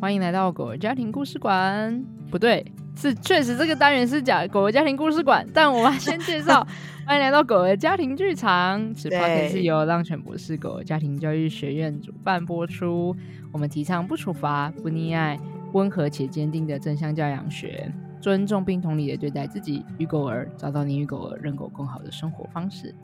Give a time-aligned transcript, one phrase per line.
[0.00, 2.04] 欢迎来到狗儿家庭故事馆。
[2.30, 2.64] 不对，
[2.94, 6.64] 是确实这个单元是讲狗儿家庭故事馆，但我们先介绍。
[7.04, 13.16] 欢迎来到狗儿家庭剧场，此 podcast 是由浪犬博士狗儿家庭教育学院主办播出。
[13.50, 15.36] 我们提倡不处罚、不溺爱、
[15.72, 22.94] 温和且坚定的正向教养学，尊重并同理的对待自己与狗儿，找到你与狗儿人狗更好的生活方式。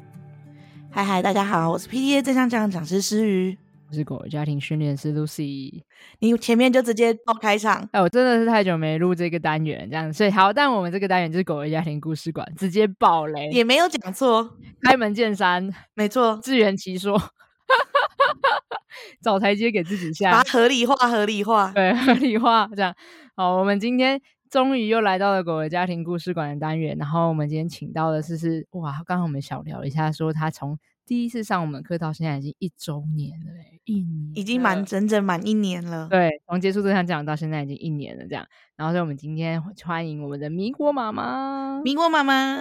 [0.91, 3.59] 嗨嗨，大家好，我是 PDA 正向教养讲师诗瑜。
[3.87, 5.83] 我是狗儿家庭训练师 Lucy，
[6.19, 17.20] 你前面就直接爆开场，哎，我真的是太久没录这个单元，这样，所以好，但我们这个单元就是狗的家庭故事馆，直接爆雷，也没有讲错，开门见山，没错，自圆其说，
[19.23, 22.95] 找台阶给自己下，把它合理化，合理化，对，合理化，这样，
[23.37, 33.47] 好，我们今天终于又来到了狗的家庭故事馆的单元，然后我们今天请到的是是，哇，刚刚我们小聊一下，说他从第一次上我们课到现在已经一周年了，
[33.85, 36.09] 一年已经满整整满一年了。
[36.09, 38.46] 对，从接触这项讲到现在已经一年了，这样。
[38.77, 42.57] 然后，所以我们今天欢迎我们的米果妈妈，米果妈妈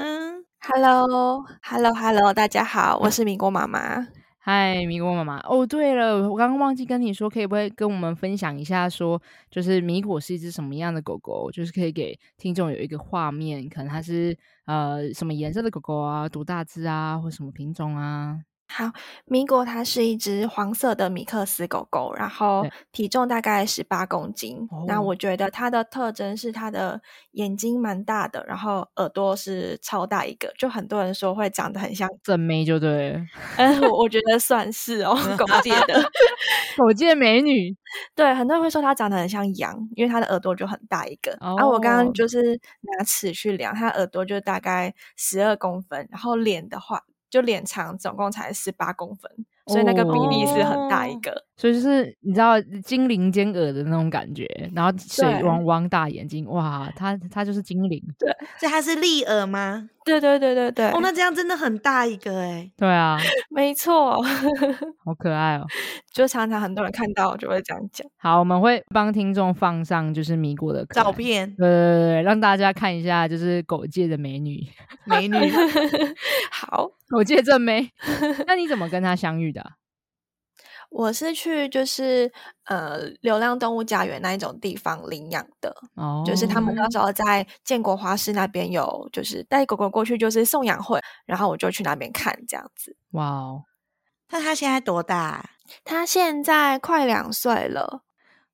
[0.59, 4.07] ，Hello，Hello，Hello，大家好，我是米果妈妈。
[4.45, 5.39] 嗨，迷果妈妈。
[5.47, 18.37] 哦，对了，我刚刚忘记跟你说，可以不可以跟我们分享一下说，说就是迷果是一只什么样的狗狗，就是可以给听众有一个画面，可能它是呃什么颜色的狗狗啊，多大只啊，或什么品种啊？
[18.75, 18.91] 好，
[19.25, 24.67] 米果它是一只黄色的米克斯狗狗，然后体重大概十八公斤。
[24.87, 26.99] 那我觉得它的特征是它的
[27.33, 33.23] 眼睛蛮大的，然后耳朵是超大一个，就很多人说会长得很像正妹，就对。
[33.57, 36.03] 嗯， 我我觉得算是哦，狗界的
[36.75, 37.77] 狗界美女。
[38.15, 41.31] 对，很多人会说它长得很像羊，因为它的耳朵就很大一个。
[41.41, 47.03] 哦、啊，我刚刚就是拿尺去量，它耳朵就大概十二公分，然后脸的话。
[47.33, 49.31] 就脸长总共才十八公分，
[49.65, 51.31] 所以那个比例是很大一个。
[51.31, 54.45] 哦、所以就是你知道精灵尖耳的那种感觉，
[54.75, 57.99] 然后水汪汪大眼睛，哇，它它就是精灵。
[58.19, 59.89] 对，所以它是立耳吗？
[60.05, 60.89] 对对对对对。
[60.91, 62.71] 哦，那这样真的很大一个哎。
[62.77, 63.17] 对啊，
[63.49, 64.21] 没错，
[65.03, 65.65] 好可爱哦。
[66.13, 68.05] 就常常很多人看到就会这样讲。
[68.17, 74.67] 好，我们会帮听众放上就是米果的照片，对对对，让大家看一下，就是狗界的美女，
[75.05, 75.37] 美女。
[76.51, 76.89] 好。
[77.09, 77.91] 狗界正妹，
[78.47, 79.69] 那你怎么跟他相遇的啊？
[80.93, 82.31] 我是去就是
[82.65, 92.95] 呃流浪动物家园那一种地方领养的，哦，就是他们那时候在建国花市那边有就是带狗狗过去就是送养会，然后我就去那边看这样子。
[93.11, 93.63] 哇哦，
[94.29, 95.49] 那它现在多大？
[95.83, 98.03] 它现在快两岁了。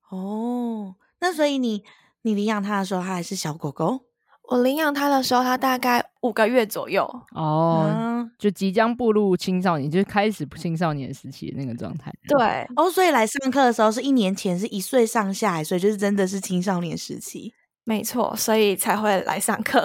[0.09, 1.83] 哦，那所以你
[2.21, 4.05] 你领养它的时候，它还是小狗狗？
[4.49, 7.03] 我领养他的时候，他大概五个月左右
[7.35, 12.11] 哦，嗯、就即将步入青少年，就是开始青少年时期的那个状态。
[12.27, 17.53] 对，哦，所以来上课的时候是一年前，是一岁上下，所以就是真的是青少年时期。
[17.83, 19.83] 没错，所以才会来上课。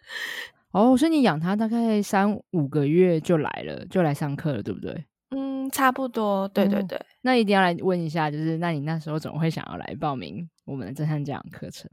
[0.72, 5.04] 哦，所以你养他大概三五个月就来了，就来上课了，对不对？
[5.30, 6.48] 嗯，差不多。
[6.48, 7.06] 对对对、嗯。
[7.22, 11.90] 那一定要来问一下，就是那你那时候怎么会想要来报名我们的正向教养课程？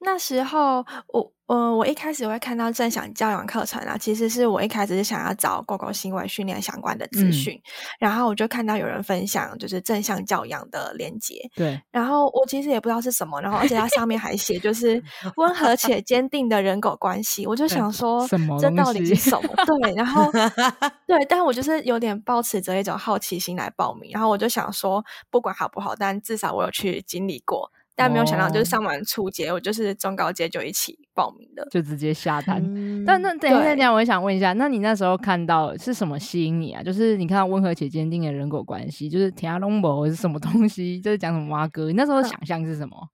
[0.00, 1.32] 那时候我。
[1.46, 7.70] 呃，我一开始会看到正向教养课程啊，其实是我一开始是想要找狗狗行为训练相关的资讯，嗯，
[8.00, 15.00] 然后我就看到有人分享就是正向教养的连结，对，然后我其实也不知道是什么，然后而且它上面还写就是
[15.38, 18.26] 温和且坚定的人狗关系，我就想说
[18.58, 19.48] 这到底是什么？
[19.64, 20.28] 对，然后
[21.06, 27.70] 对，但我就是有点抱持着一种好奇心来报名，然后我就想说不管好不好，但至少我有去经历过。
[27.96, 32.62] 但没有想到，就是上完初阶，我就是中高阶就一起报名的，就直接下单。
[32.62, 36.82] 嗯、但那等一下，等一下，我也想问一下，那你那时候看到是什么吸引你啊？
[36.82, 41.00] 就是你看到温和且坚定的人狗关系，就是天下龙博是什么东西？
[41.02, 41.86] 就是讲什么蛙哥？
[41.86, 43.08] 你那时候想象是什么？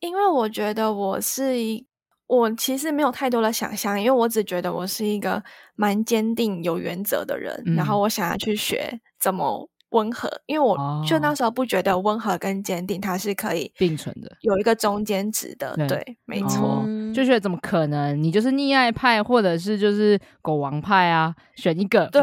[0.00, 1.86] 因为我觉得我是一，
[2.26, 5.40] 我其实没有太多的想象，因为我只觉得我是一个
[5.76, 9.70] 蛮坚定、有原则的人，嗯、然后我想要去学怎么。
[9.96, 10.76] 温和，因为我
[11.08, 15.74] 就那时候不觉得温和跟坚定它是可以并存的，有一个中间值的。
[15.76, 18.22] 对，对没错、哦，就觉得怎么可能？
[18.22, 21.34] 你就是溺爱派，或者是就是狗王派啊？
[21.54, 22.06] 选一个。
[22.12, 22.22] 对，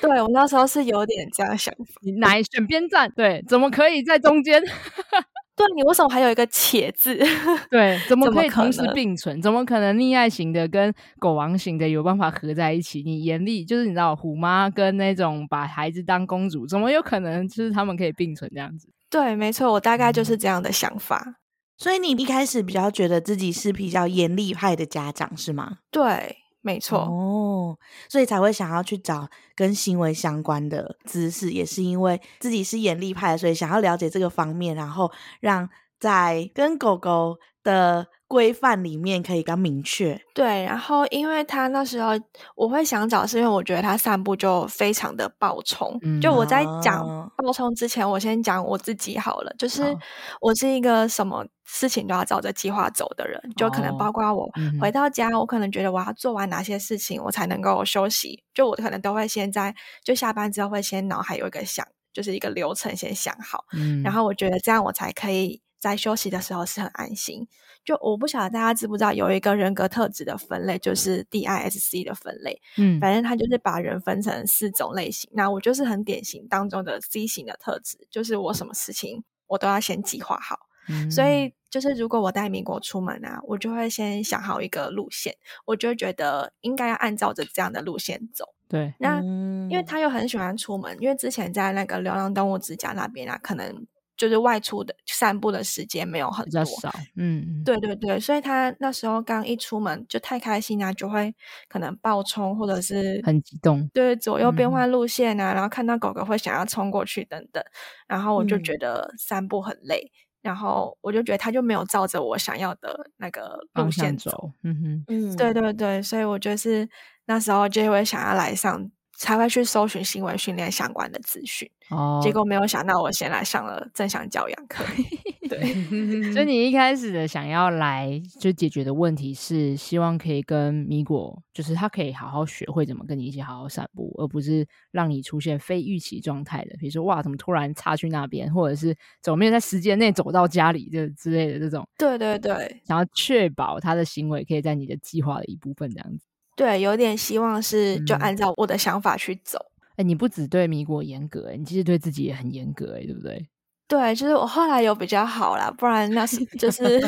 [0.00, 1.94] 对我那时候是有点这样想法。
[2.02, 3.10] 你哪选边站？
[3.16, 4.62] 对，怎么可以在中间？
[5.58, 7.18] 对，你为什么还有一个且字？
[7.68, 9.42] 对，怎么可以同时并存？
[9.42, 13.02] 怎么可能溺爱型的跟狗王型的有办法合在一起？
[13.02, 18.88] 你严厉就是你知道虎妈跟那种把孩子当公主，怎么有可能就是他们可以并存这样子？
[19.10, 21.34] 对，没错，我大概就是这样的想法。
[21.76, 25.78] 所以你一开始比较觉得自己是比较严厉派的家长是吗？
[25.90, 26.36] 对。
[26.68, 27.78] 没错哦，
[28.10, 35.10] 所以才会想要去找跟行为相关的知识，也是因为自己是眼力派，所以想要了解这个方面，然后
[35.40, 35.66] 让
[35.98, 38.06] 在跟狗狗的。
[38.28, 40.62] 规范里面可以更明确，对。
[40.64, 42.10] 然后，因为他那时候
[42.54, 45.98] 我会想找，是因为我觉得他散步就非常的暴冲。
[46.02, 47.02] 嗯、就我在讲
[47.38, 49.54] 暴冲之前，我先讲我自己好了。
[49.58, 49.96] 就是
[50.42, 54.46] 我是一个什么事情都要照着计划走的人，就可能包括我
[54.78, 58.44] 回到家，我可能觉得我要做完哪些事情，我才能够休息。
[58.52, 61.82] 就我可能都会先在就下班之后会先脑海有一个想，
[62.12, 63.64] 就是一个流程先想好。
[63.72, 67.48] 嗯、然后我觉得这样我才可以在休息的时候是很安心。
[67.84, 72.60] 就我不晓得大家知不知道，有一个人格特质的分类，就是 DISC 的分类。
[72.76, 75.30] 嗯，反正他就是把人分成四种类型。
[75.32, 80.66] 那我就是很典型当中的 C 型的特质，就是我什么事情我都要先计划好。
[80.90, 85.34] 嗯，所以就是如果我带米国出门啊，我就会先想好一个路线，
[85.64, 88.44] 我就觉得应该要按照着这样的路线走。
[88.68, 93.86] 对，那因为他又很喜欢出门，因为之前在那个流浪动物之家那边啊，可能。
[94.18, 101.32] 就是外出的散步的时间没有很多，少，嗯，对对对，所以他那时候刚一出门就太开心啊，就会
[101.68, 107.62] 可能暴冲或者是很激动，对，左右变换路线啊，嗯、然后看到狗狗会想要冲过去等等，
[108.08, 110.12] 然后我就觉得散步很累，嗯、
[110.42, 116.88] 然后我就觉得他就没有照着我想要的那个路线走，走嗯哼，嗯，对对对，所以我就是
[117.26, 118.90] 那时候就会想要来上。
[119.18, 124.84] 才会去搜寻新闻训练相关的资讯，哦，结果没有想到我先来上了正向教养课。
[125.50, 125.58] 对，
[126.32, 141.88] 所以你一开始的想要来就解决的问题是，希望可以跟米果，就是他可以好好学会怎么跟你一起好好散步，而不是让你出现非预期状态的，比如说哇，怎么突然插去那边，或者是怎么没有在时间内走到家里，这之类的这种。
[141.96, 146.27] 对对对，想要确保他的行为可以在你的计划的一部分这样子。
[146.58, 149.56] 对，有点希望是就按照我的想法去走。
[149.94, 153.48] 哎、嗯，你不只对米果严格，你其实对自己也很严格，哎，对不对？
[153.86, 157.00] 对，就是我后来有比较好啦，不然那是就是，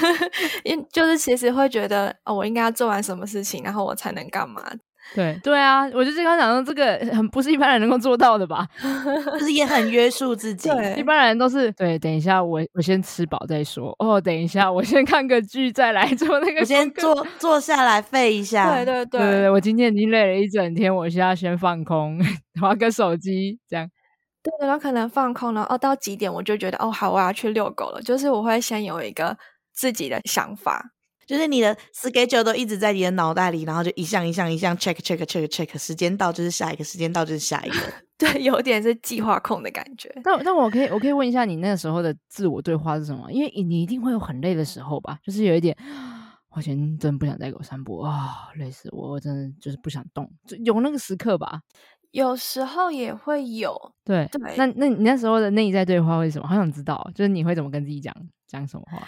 [0.64, 4.62] 因就是其实会觉得哦，我应该要做完什么事情，然后我才能干嘛。
[5.14, 8.66] 对对啊，我就刚刚讲说这个很不是一般人能够做到的吧，
[9.38, 10.68] 就是也很约束自己。
[10.68, 13.94] 对，一般人都是对，等一下我我先吃饱再说。
[13.98, 16.60] 哦，等一下我先看个剧再来做那个。
[16.60, 18.72] 我先坐坐下来废一下。
[18.74, 22.20] 对对对，对对对，我今天已经累了一整天，我现在先放空，
[22.62, 23.88] 玩个手机这样。
[24.42, 25.66] 对，然后可能放空了。
[25.68, 28.00] 哦，到几点我就觉得哦好，我要去遛狗了。
[28.00, 29.36] 就是我会先有一个
[29.74, 30.92] 自己的想法。
[31.30, 37.76] 就是你的 schedule 都一直在你的脑袋里，然后就一项一项一项 check check check check，时间到就是下一个，时间到就是下一个。
[38.18, 40.12] 对，有点是计划控的感觉。
[40.24, 43.30] 但但我可以我可以问一下，你那个时候的自我对话是什么？
[43.30, 45.20] 因为你一定会有很累的时候吧？
[45.22, 45.76] 就是有一点，
[46.50, 51.60] 我前真不想再狗散步啊，哦，累死我，我真的就是不想动，就有那个时刻吧？
[52.10, 53.72] 有时候也会有。
[54.04, 56.48] 对对，那那你那时候的内在对话会是什么？
[56.48, 58.12] 好想知道，就是你会怎么跟自己讲
[58.48, 59.06] 讲什么话？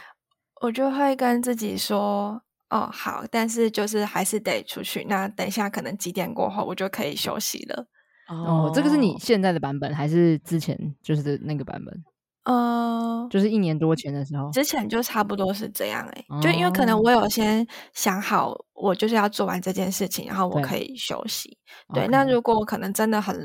[0.63, 5.05] 我就会跟自己说：“哦，好，但是就是还是得出去。
[5.09, 7.87] 那等一下可能几点过后，我就可以休息了。”
[8.31, 12.05] 哦，这个是你现在的版本还是之前就是那个版本？
[12.45, 21.59] 呃，就是一年多前的时候，之前就差不多是这样哎、欸，哦、就因为可能我有先想好，我就是要做完这件事情，然后我可以休息。
[21.93, 22.11] 对，对 Okay.
[22.11, 23.37] 那如果我可能真的很。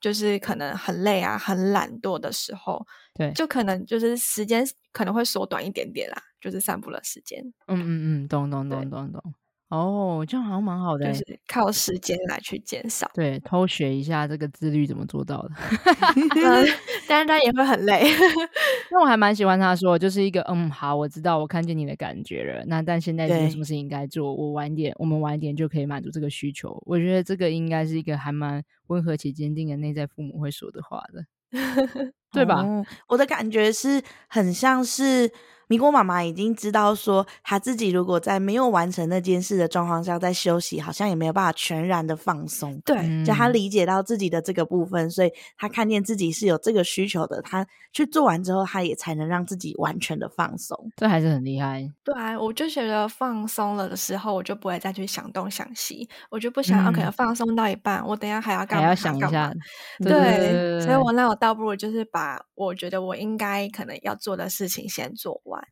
[0.00, 2.84] 就是可能很累啊，很懒惰的时候，
[3.14, 7.42] 对，就可能就是时间可能会缩短一点点啦，就是散步的时间。
[7.68, 9.34] 嗯嗯嗯，懂懂懂懂懂。
[9.70, 13.10] 哦，这样好像蛮好的，就是靠时间来去减少。
[13.14, 15.50] 对，偷学一下这个自律怎么做到的。
[16.36, 16.66] 嗯，
[17.08, 18.04] 但是他也会很累。
[18.92, 22.62] 那我还蛮喜欢他说，就是一个嗯，好，我知道，我看见你的感觉了。
[22.66, 24.32] 那但现在有什么事情应该做？
[24.34, 26.80] 我晚点，我们晚点就可以满足这个需求。
[26.84, 31.24] 我觉得这个应该是一个还蛮温和且坚定的内在父母会说的话的，
[32.34, 32.60] 对吧？
[32.62, 35.30] 嗯，我的感觉是很像是。
[35.66, 42.78] 米果妈妈已经知道说，她自己如果在没有完成那件事的状况下在休息，好像也没有办法全然的放松。
[42.84, 50.78] 对，就她理解到自己的这个部分，所以她看见自己是有这个需求的，她去做完之后，她也才能让自己完全的放松。
[50.96, 51.90] 这还是很厉害。
[52.04, 58.82] 对啊，我就觉得放松了的时候，我就不会再去想东想西，我就不想要可能放松到一半，嗯、我等一下还要干嘛？
[58.82, 59.50] 还要想一下。
[59.98, 62.23] 对，对，对，对，对，所以我那我倒不如就是把
[62.54, 65.62] 我觉得我应该可能要做的事情先做完。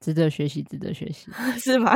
[0.00, 1.94] 值得学习，值得学习， 是吗？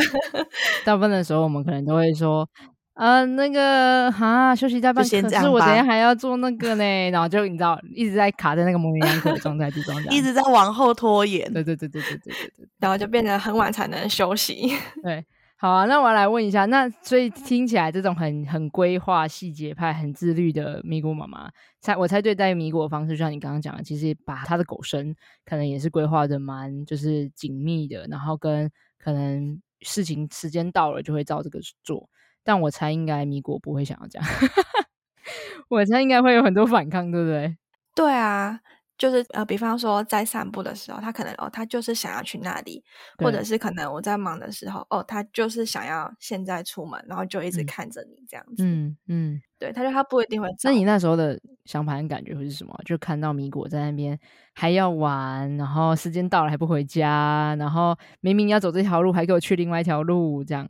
[0.84, 2.48] 大部分的时候，我们可能都会说，
[2.94, 11.52] 呃，那个，哈，休息大半，可是我等一下还要做那个呢， 然后就你知道，一直在卡在那个模棱两可的状态之中，一直在往后拖延。
[11.52, 14.72] 对对对对对对对对，然后就变得很晚才能休息。
[15.02, 15.26] 对，
[15.58, 25.14] 好啊，那我来问一下，那所以听起来这种很很规划、细节派、很自律的米果妈妈，猜我猜对待米果的方式，就像你刚刚讲的，其实把她的狗生
[25.46, 32.06] 可能也是规划的蛮就是紧密的，然后跟可能事情时间到了就会照这个做。
[32.44, 34.28] 但我猜应该米果不会想要这样，
[35.68, 37.56] 我猜应该会有很多反抗，对不对？
[37.94, 38.60] 对啊。
[38.98, 42.82] 就是呃，比方说在散步的时候，他可能哦，他就是想要去那里，
[43.18, 48.64] 或者是可能我在忙的时候，哦，他就是想要现在出门，然后就一直看着你这样子。
[48.64, 50.48] 嗯嗯，对，他说他不一定会。
[50.64, 52.74] 那你那时候的想法跟感觉会是什么？
[52.86, 54.18] 就看到米果在那边
[54.54, 60.66] 还要玩，然后时间到了还不回家，然后明明要走这条路，还给我去另外一条路，这样。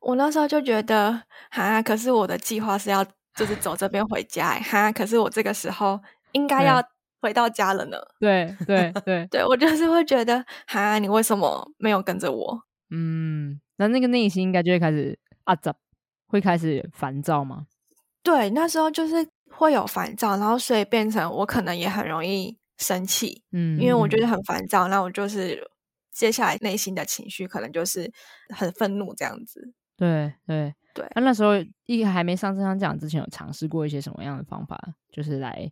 [0.00, 3.04] 我那时候就觉得，哈，可是我的计划是要
[3.36, 6.00] 就是走这边回家，哈，可是我这个时候
[6.32, 6.82] 应该要。
[7.22, 7.96] 回到家了呢？
[8.18, 12.62] 对对对 对，我就是会觉得，哈，你为什么没有跟着我？
[12.90, 15.72] 嗯，那那个内心应该就会开始啊，怎
[16.26, 17.66] 会开始烦躁吗？
[18.24, 25.62] 对，那时候就是会有烦躁，然后所以变成我可能也很容易生气，嗯，因为我觉得很烦躁，那我就是
[26.10, 28.12] 接下来内心的情绪可能就是
[28.54, 29.72] 很愤怒这样子。
[29.96, 31.52] 对对对，那那时候
[31.86, 34.76] 一还没上这场讲之前，有尝试过一些什么样的方法，
[35.12, 35.70] 就是来。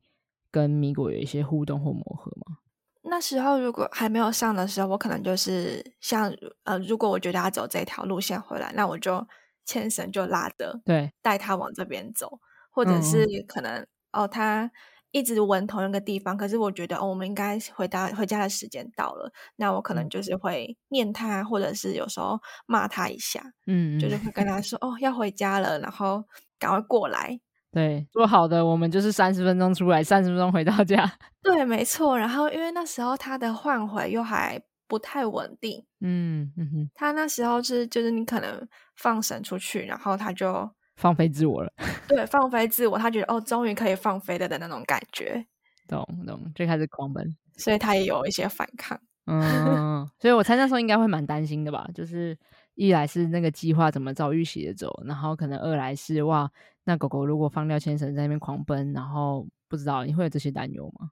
[0.51, 2.59] 跟米果有一些互动或磨合吗？
[3.03, 6.33] 那时候如果还没有上的时候，我可能就是像
[6.65, 9.27] 呃，如果我觉得他走这条路线回来，那我就
[9.65, 12.39] 牵绳就拉着，对，带他往这边走，
[12.71, 14.71] 或者是可能、嗯、哦，他
[15.13, 26.23] 一直闻同一个地方，可是我觉得哦，我们应该回家回家的时间到了，那我可能就是会念他，或者是有时候骂他一下，嗯，就是会跟他说哦，要回家了，然后
[26.59, 27.41] 赶快过来。
[27.73, 31.11] 对，说好的，我们就是三十分钟出来，三十分钟回到家。
[31.43, 32.19] 对，没错。
[32.19, 41.73] 然后因为那时候他的换回又还不太稳定，嗯嗯哼，他那时候是就是你可能放绳出去，然后他就放飞自我了。
[42.09, 45.47] 对，放飞自我，他觉得哦，终于可以放飞了的那种感觉。
[45.87, 49.01] 懂懂，就开始狂奔，所以他也有一些反抗。
[49.27, 51.89] 嗯，所以我猜那时候应该会蛮担心的吧？
[51.95, 52.37] 就是
[52.81, 56.51] 一来是那个计划怎么照预期的走，然后可能二来是哇。
[56.85, 61.11] 那狗狗如果放掉牵绳在那边狂奔，然后不知道你会有这些担忧吗？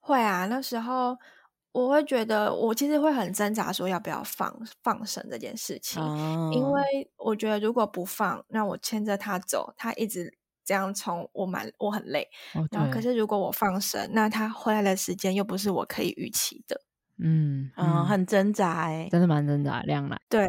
[0.00, 1.16] 会啊，那时候
[1.70, 12.28] 我会觉得我其实会很挣扎，说要不要放放绳这件事情，哦，因为我觉得如果不放，那我牵着它走，它一直这样冲，我蛮我很累。
[12.54, 16.80] 哦，然后可是如果我放绳，那它回来的时间又不是我可以预期的。
[17.18, 20.44] 嗯嗯，嗯，很挣扎哎，真的蛮挣扎，亮了对。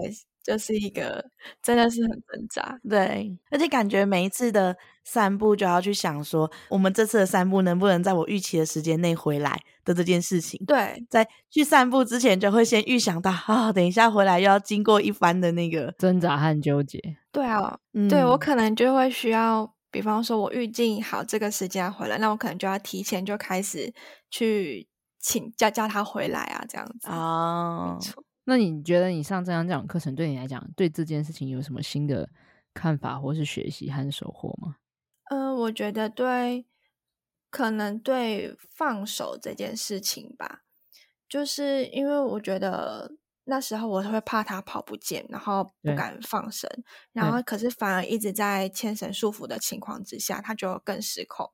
[0.48, 1.22] 就是一个
[1.62, 10.58] 真的是很挣扎，对，而且感觉每一次的散步就要去想说，我们这次的散步能不能在我预期的时间内回来的这件事情。
[10.66, 16.98] 对，在去散步之前就会先预想到，啊、哦，等一下回来又要经过一番的那个挣扎和纠结。
[17.30, 23.94] 对啊，嗯、对我可能就会需要，比方说我预计好这个时间回来，那我可能就要提前就开始
[24.32, 24.88] 去
[25.20, 28.24] 请叫叫他回来啊，这样子啊，没错。
[28.50, 32.30] 那你觉得你上这样这样课程对你来讲，对这件事情有什么新的
[32.74, 34.77] 看法，或是学习和收获吗？
[35.30, 36.66] 嗯、呃，我觉得对，
[37.50, 40.63] 可能对放手这件事情吧，
[41.27, 46.70] 就是因为我觉得那时候我会怕他跑不见，然后不敢放绳，
[47.12, 51.51] 然后可是反而一直在牵绳束缚的情况之下，他就更失控。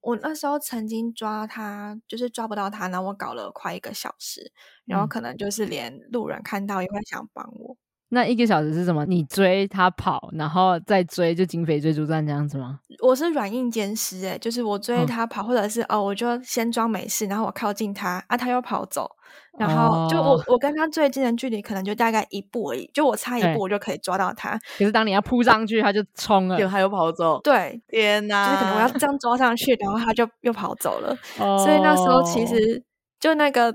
[0.00, 4.52] 我那时候曾经抓他，就是抓不到他，然后我搞了快一个小时，
[4.84, 7.76] 然后可能就是连路人看到也会想帮我。
[8.14, 9.04] 那一个小时是什么？
[9.04, 12.78] 你追他跑，然后再追，就警匪追逐战这样子吗？
[13.02, 19.10] 我是软硬兼施，诶，就是我追他跑，哦、或者是哦，我就先装没事，然后我靠近他，啊，他又跑走，
[19.58, 24.58] 然后就我、哦、我跟他最近的距离可能就大概一步而已，就我差一步我就可以抓到他。
[24.78, 27.40] 可是当你要扑上去，他就冲了，就他又跑走。
[27.42, 28.46] 对，天哪！
[28.46, 31.14] 就是可能我要这样抓上去，然后他就又跑走了。
[31.40, 32.82] 哦、所以那时候其实
[33.18, 33.74] 就那个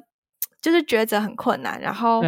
[0.62, 2.24] 就是抉择很困难，然后。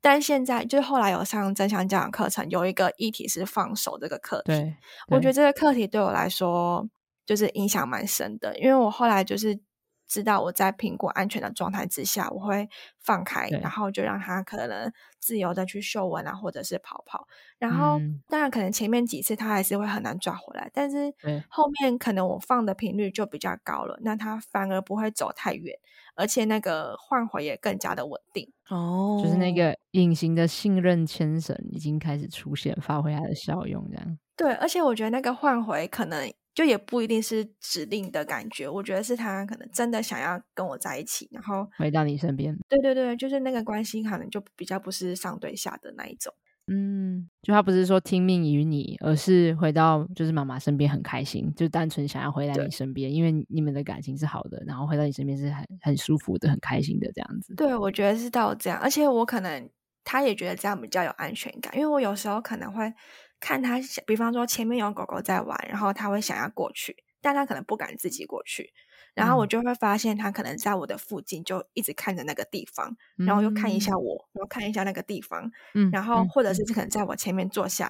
[0.00, 4.52] 但现在就是后来有上正向教养课程，有一个议题是放手这个课题。
[4.52, 4.76] 对，
[5.08, 6.88] 我觉得这个课题对我来说
[7.26, 9.60] 就是影响蛮深的，因为我后来就是
[10.10, 17.28] 知道我在评估安全的状态之下，我会放开，然后就让它可能自由的去嗅闻啊，或者是跑跑。
[17.58, 21.14] 然后、嗯、当然可能前面几次它还是会很难抓回来，但是
[21.48, 25.78] 后面可能我放的频率就比较高了，那它反而不会走太远。
[26.16, 34.18] 而且那个换回也更加的稳定哦，就是那个隐形的信任牵绳已经开始出现，发挥它的效用，这样。
[34.36, 42.56] 对，而且我觉得那个换回可能就也不一定是指令的感觉，我觉得是他可能真的想要跟我在一起，然后回到你身边。
[42.68, 46.32] 对对对，就是那个关系可能就比较不是上对下的那一种。
[46.72, 57.54] 嗯，就他不是说听命于你，而是回到就是妈妈身边很开心，就单纯想要回来你身边，因为你们的感情是好的，然后回到你身边是很很舒服的、很开心的这样子。
[57.56, 59.68] 对，我觉得是到这样，而且我可能
[60.04, 62.92] 他也觉得这样比较有安全感，因为我有时候可能会
[63.40, 68.72] 看他，比方说前面有狗狗在玩，然后他会想要过去，但他可能不敢自己过去。
[69.12, 77.88] 然后我就会发现，他可能在我的附近，就一直看着那个地方，嗯、然后又看一下我，然后看一下那个地方，嗯，然后或者是可能在我前面坐下，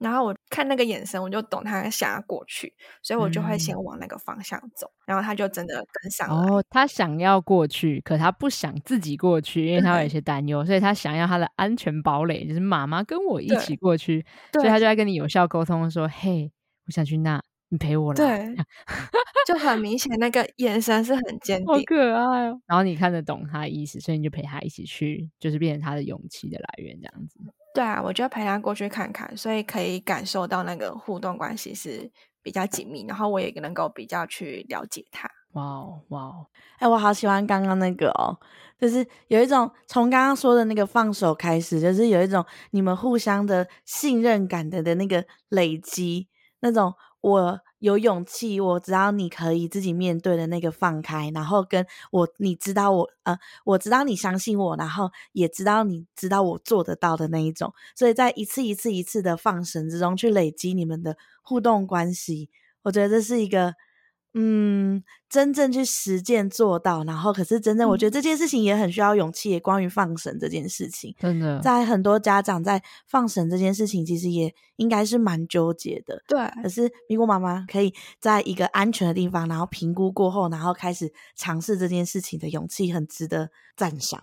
[0.00, 2.72] 嗯、然后我看那个眼神，我就懂他想要过去，
[3.02, 6.56] 所以我就会先往那个方向走，嗯、然后他就真的跟上了。
[6.56, 16.52] 哦，他想要过去，可他不想自己过去，因为他有一些担忧，所以他想要他的安全堡垒，就是妈妈跟我一起过去，所以他就在跟你有效沟通说：“嘿，
[16.86, 18.56] 我想去那。”你陪我来，对，
[19.44, 22.60] 就很明显，那个眼神是很坚定，好可爱哦。
[22.64, 27.40] 然后你看得懂他的意思，所以你就陪他一起去，就是变成他的勇气的来源，这样子。
[27.76, 32.10] 对啊，我就陪他过去看看，所以可以感受到那个互动关系是
[32.42, 35.28] 比较紧密，然后我也能够比较去了解他。
[35.52, 36.46] 哇哦，哇哦，
[36.78, 38.32] 哎，我好喜欢刚刚那个哦，
[38.80, 46.28] 就是有一种从刚刚说的那个放手开始，就是有一种你们互相的信任感的的那个累积，
[46.60, 46.94] 那种。
[47.22, 62.50] 我有勇气，我知道你可以自己面对的那个放开，然后跟我，你知道我，呃，我知道你相信我，然后也知道你知道我做得到的那一种，所以在一次一次一次的放生之中去累积你们的互动关系，
[62.82, 63.74] 我觉得这是一个。
[64.38, 69.50] 嗯，真正去实践做到，然后可是真正，我觉得这件事情也很需要勇气。
[69.50, 76.22] 也关于放神这件事情，真的，在很多家长在放神这件事情，其实也应该是蛮纠结的。
[76.28, 84.22] 对，可是咪咕妈妈可以在一个安全的地方，然后评估过后，然后开始尝试这件事情的勇气，很值得赞赏，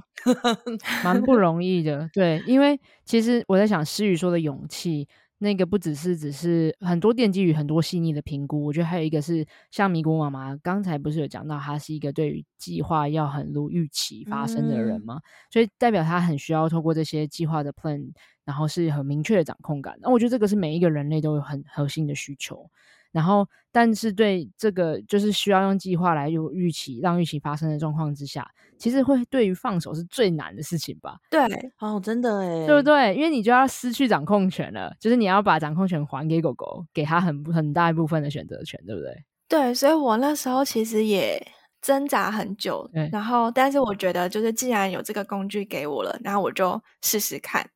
[1.03, 2.07] 蛮不容易的。
[2.13, 5.07] 对，因为其实我在想诗雨说的勇气。
[5.43, 15.21] 那个不只是只是很多奠基于很多细腻的评估，我觉得还有一个是像迷宫妈妈刚才不是有讲到，她是一个对于计划要很如预期发生的人嘛，嗯、
[15.51, 18.13] 所以代表她很需要透过这些计划的 plan，
[18.45, 19.97] 然后是很明确的掌控感。
[19.99, 22.69] 那我觉得这个是每一个人类都有很核心的需求。
[23.13, 28.45] 然后，但是对这个就是需要用计划来有预期，让预期发生的状况之下，
[28.77, 31.17] 其实会对于放手是最难的事情吧？
[31.29, 31.39] 对，
[31.79, 33.15] 哦，真的诶，对不对？
[33.15, 39.23] 因为你就要失去掌控权了，就是你要把掌控权还给狗狗，给他很很大一部分的选择权，对不对？
[39.47, 41.39] 对，所以我那时候其实也
[41.79, 47.69] 挣扎很久，然后，但是我觉得，就是既然有这个工具给我了，然后我就试试看。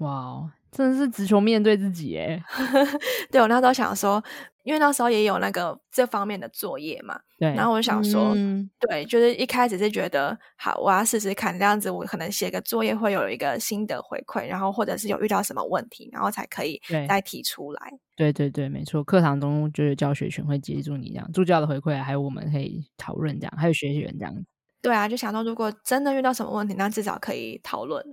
[0.00, 2.42] 哇，真的是直球面对自己诶。
[3.30, 4.20] 对，我那时候想说。
[4.62, 17.90] 因为那时候也有那个这方面的作业嘛，对，然后我就想说，嗯、对，就是一开始是觉得好，我要试试看这样子，我可能写个作业会有一个心得回馈，然后或者是有遇到什么问题，然后才可以再提出来。
[18.16, 24.34] 对对对，没错，课堂中就是教学群会接住你这样，助教的回馈，还有我们可以讨论这样，还有学习员这样。
[24.82, 28.04] 对啊，就想到如果真的遇到什么问题，那至少可以讨论。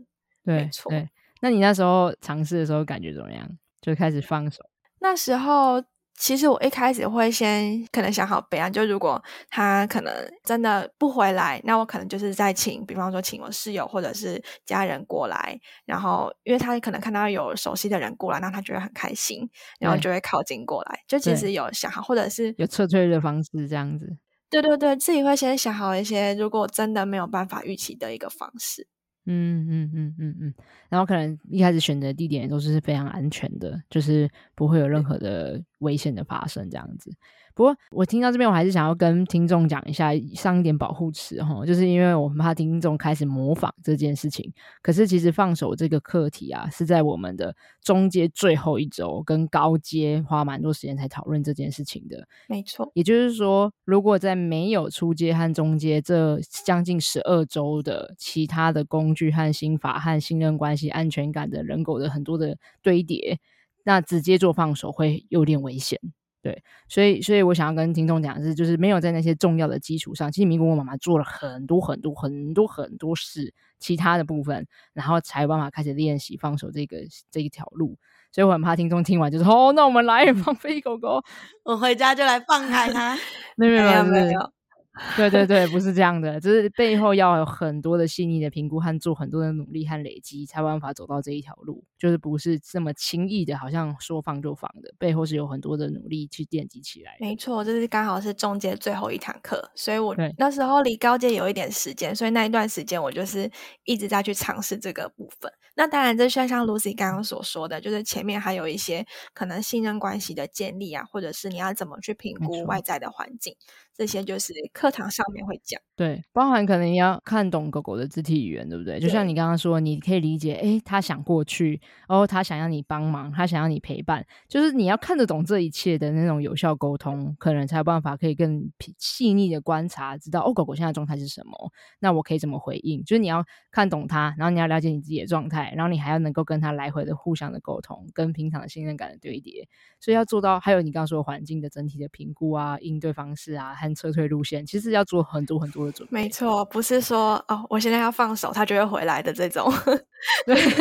[0.45, 0.89] 对，没错。
[0.89, 1.09] 对，
[1.41, 3.45] 那你那时候尝试的时候感觉怎么样？
[3.81, 4.63] 就开始放手。
[4.99, 5.83] 那时候。
[6.17, 10.11] 其实我一开始会先可能想好备案，就如果他可能
[10.43, 19.47] 真的不回来，那我可能就是再请，比方说请我室友或者是家人过来，然后因为他可能看到有熟悉的人过来，那他觉得很开心，
[19.79, 20.99] 然后就会靠近过来。
[21.07, 24.17] 就其实有想好，或者是有撤退的方式这样子。
[24.49, 28.87] 对对对，自己会先想好一些，如果真的没有办法预期的一个方式。
[29.29, 30.53] 嗯嗯嗯嗯嗯，
[30.89, 37.11] 然后可能一开始选择地点都是非常安全的，就是不会有任何的危险的发生这样子。
[37.57, 44.53] 不过我听到这边，我还是想要跟听众讲一下，上一点保护词哈，就是因为我很怕听众开始模仿这件事情。
[44.83, 52.27] 可是其实放手这个课题啊，是在我们的中阶最后一周跟高阶花蛮多时间才讨论这件事情的。
[52.47, 63.39] 没错，也就是说，如果在没有初阶和中阶这将近十二周的其他的工具和心法和信任关系、安全感的人狗的很多的堆叠，
[63.83, 65.99] 那直接做放手会有点危险。
[66.47, 77.97] 对，所以，所以我想要跟听众讲的是，就是没有在那些重要的基础上，其实民国我妈妈做了很多很多很多很多事，其他的部分，然后才有办法开始练习放手这个这一条路。
[78.31, 81.21] 所以我很怕听众听完就说：“哦，那我们来 放飞狗狗，
[81.65, 83.17] 我回家就来放开它。
[83.57, 84.56] ”没有没有没有。
[85.15, 91.83] 对对对，不是这样的，就是背后要有很多的细腻的评估和做很多的努力和累积，才有办法走到这一条路。
[91.97, 97.17] 就是不是这么轻易的，好像说放就放的，背后是有很多的努力去奠基起来。
[97.19, 103.49] 没错，这是刚好是中介最后一堂课，所以我那时候离高阶有一点时间，所以那一段时间我就是
[103.83, 105.51] 一直在去尝试这个部分。
[105.75, 113.55] 那当然，这就像 Lucy 刚刚所说的，就是前面还有一些可能信任关系的建立啊，或者是你要怎么去评估外在的环境。
[113.97, 118.99] 这些就是课堂上面会讲，对，包含可能要看懂狗狗的肢体语言，对不对？
[118.99, 133.03] 对，就像你刚刚说，你可以理解，诶，他想过去，然后他想要你帮忙，他想要你陪伴，就是你要看得懂这一切的那种有效沟通，可能才有办法可以更细腻的观察，知道哦，狗狗现在状态是什么，那我可以怎么回应？
[133.03, 139.67] 就是你要看懂它，然后你要了解你自己的状态，然后你还要能够跟它来回的互相的沟通，跟平常的信任感的堆叠，
[139.99, 143.73] 所以要做到，还有你刚刚说环境的整体的评估啊，应对方式啊。
[143.95, 146.21] 撤退路线其实要做很多很多的准备。
[146.21, 149.71] 没错，不是说哦，我现在要放手，他就会回来的这种。
[150.45, 150.73] 对对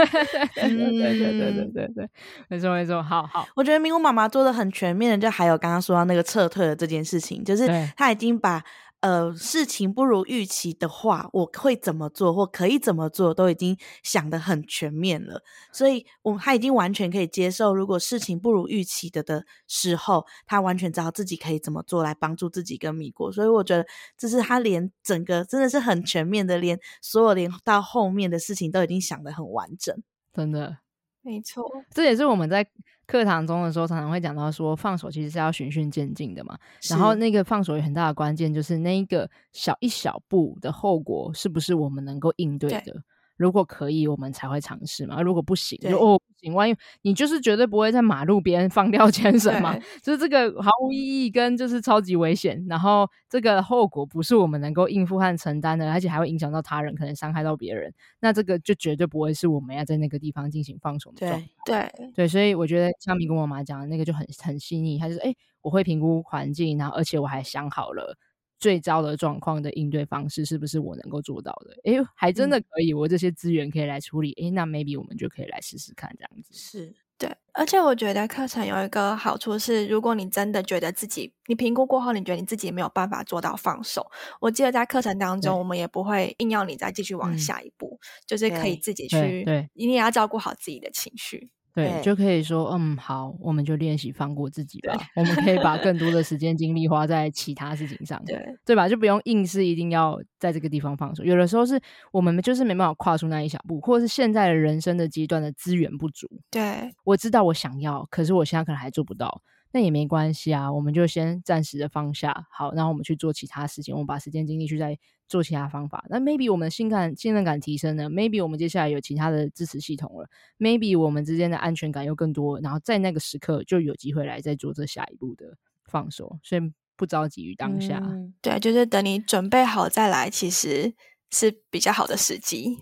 [0.55, 2.09] 对对对对对，
[2.49, 3.47] 没错没错，好好。
[3.55, 7.67] 我觉得明武妈妈做的很全面的，就还有刚刚说到那个撤退的这件事情，就是
[7.97, 8.63] 他已经把。
[9.01, 15.43] 呃，事情不如预期的话，我会怎么做或可以怎么做，都已经想得很全面了。
[15.71, 23.31] 所以，我他已经完全可以接受，如果事情不如预期的的时候，他完全知道自己可以怎么做来帮助自己跟米国。
[23.31, 29.95] 所以，我觉得这是他连整个真的是很全面的，连所有连到后面的事情都已经想得很完整。
[30.33, 30.79] 真的，
[31.23, 32.67] 没错，这也是我们在。
[33.07, 36.59] 课堂中的时候，常常会讲到说，放手其实是要循序渐进的嘛。
[36.91, 43.03] 然后那个放手有很大的关键，就是那一个小一小步的后果，是不是我们能够应对的？
[43.37, 45.21] 如果可以，我们才会尝试嘛。
[45.23, 61.49] 如果不行，就哦不行，万一你就是绝对不会在马路边放掉牵 绳嘛，就是这个毫无意义跟就是超级危险，然后这个后果不是我们能够应付和承担的，而且还会影响到他人，可能伤害到别人，那这个就绝对不会是我们要在那个地方进行放松的状态。
[61.65, 68.17] 对对，所以我觉得像米跟我妈讲的那个就很很细腻，他就是哎，我会评估环境，然后而且我还想好了。
[68.59, 71.77] 最糟的状况的应对方式是不是我能够做到的？
[71.85, 74.33] 诶，还真的可以，我这些资源可以来处理。
[74.33, 76.53] 诶，那 maybe 我们就可以来试试看这样子。
[76.53, 84.07] 是对，而且我觉得课程有一个好处是，如果你真的觉得自己你评估过后，你觉得你自己没有办法做到放手，
[84.41, 91.49] 我记得在课程当中，我们也不会硬要你再继续往下一步，嗯、就是可以自己去，对，一定要照顾好自己的情绪。
[91.77, 94.97] 对，就可以说，嗯，好，我们就练习放过自己吧。
[95.15, 98.89] 我们可以把更多的时间精力花在其他事情上，对，对吧？
[98.89, 101.23] 就不用硬是一定要在这个地方放手。
[101.23, 101.79] 有的时候是
[102.13, 106.27] 我们就是没办法跨出那一小步，或者是现在的人生的阶段的资源不足。
[106.51, 109.43] 对，我知道我想要，可是我现在可能还做不到。
[109.73, 114.99] 那也没关系啊，我们就先暂时的放下，好，然后我们去做其他事情，我们把时间精力去在
[115.29, 116.05] 做其他方法。
[116.09, 128.01] 那 maybe 我们信感信任感提升了，maybe 我们接下来有其他的支持系统了，maybe 我们之间的安全感又更多，然后在那个时刻就有机会来再做这下一步的放手，所以不着急于当下。
[128.03, 130.95] 嗯，对，就是等你准备好再来，其实
[131.31, 132.79] 是比较好的时机。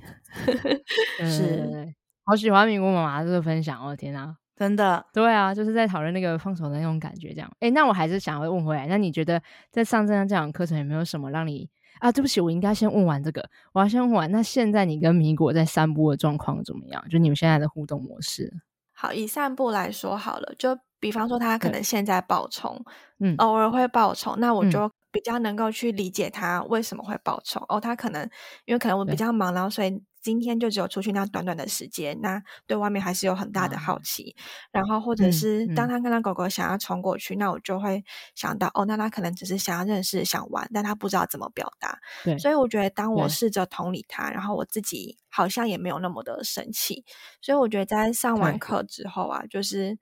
[1.25, 1.95] 是，
[2.25, 4.37] 好喜欢咪咕妈妈这个分享哦，天啊！
[4.57, 7.51] 真的，对啊，就是在讨论那个放手的那种感觉，这样。
[7.59, 12.13] 哎，那我还是想要问回来，那你觉得在上这样这样课程有没有什么让你啊？
[12.13, 14.31] 对不起，我应该先问完这个，我要先问完。
[14.31, 17.05] 那现在你跟米果在散步的状况怎么样？
[17.11, 18.53] 就你们现在的互动模式？
[18.93, 22.81] 好，以散步来说好了，就比方说他可能现在暴冲，
[23.19, 27.61] 嗯，偶尔会暴冲，那我就比较能够去理解他为什么会暴冲。
[27.69, 28.23] 哦，他可能
[28.67, 30.01] 因为可能我比较忙，然后所以。
[30.25, 34.35] 今天就只有出去那短短的时间，那对外面还是有很大的好奇。
[34.39, 38.03] 嗯、然后或者是当他看到狗狗想要冲过去，嗯嗯、那我就会
[38.35, 41.99] 想到，哦，那他可能只是想要认识、想玩，但他不知道怎么表达。
[42.25, 47.05] 对，所以我觉得当我试着同理他，然后我自己好像也没有那么的生气。
[47.43, 49.99] 所以我觉得在上完课之后啊，就是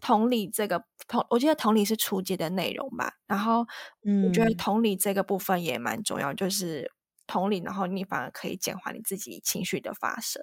[0.00, 3.12] 同理这个同，我记得同理是初阶的内容吧。
[3.26, 3.66] 然后
[4.06, 6.90] 嗯我觉得同理这个部分也蛮重要，就是。
[7.26, 10.42] 同理，然后你反而可以减缓你自己情绪的发生。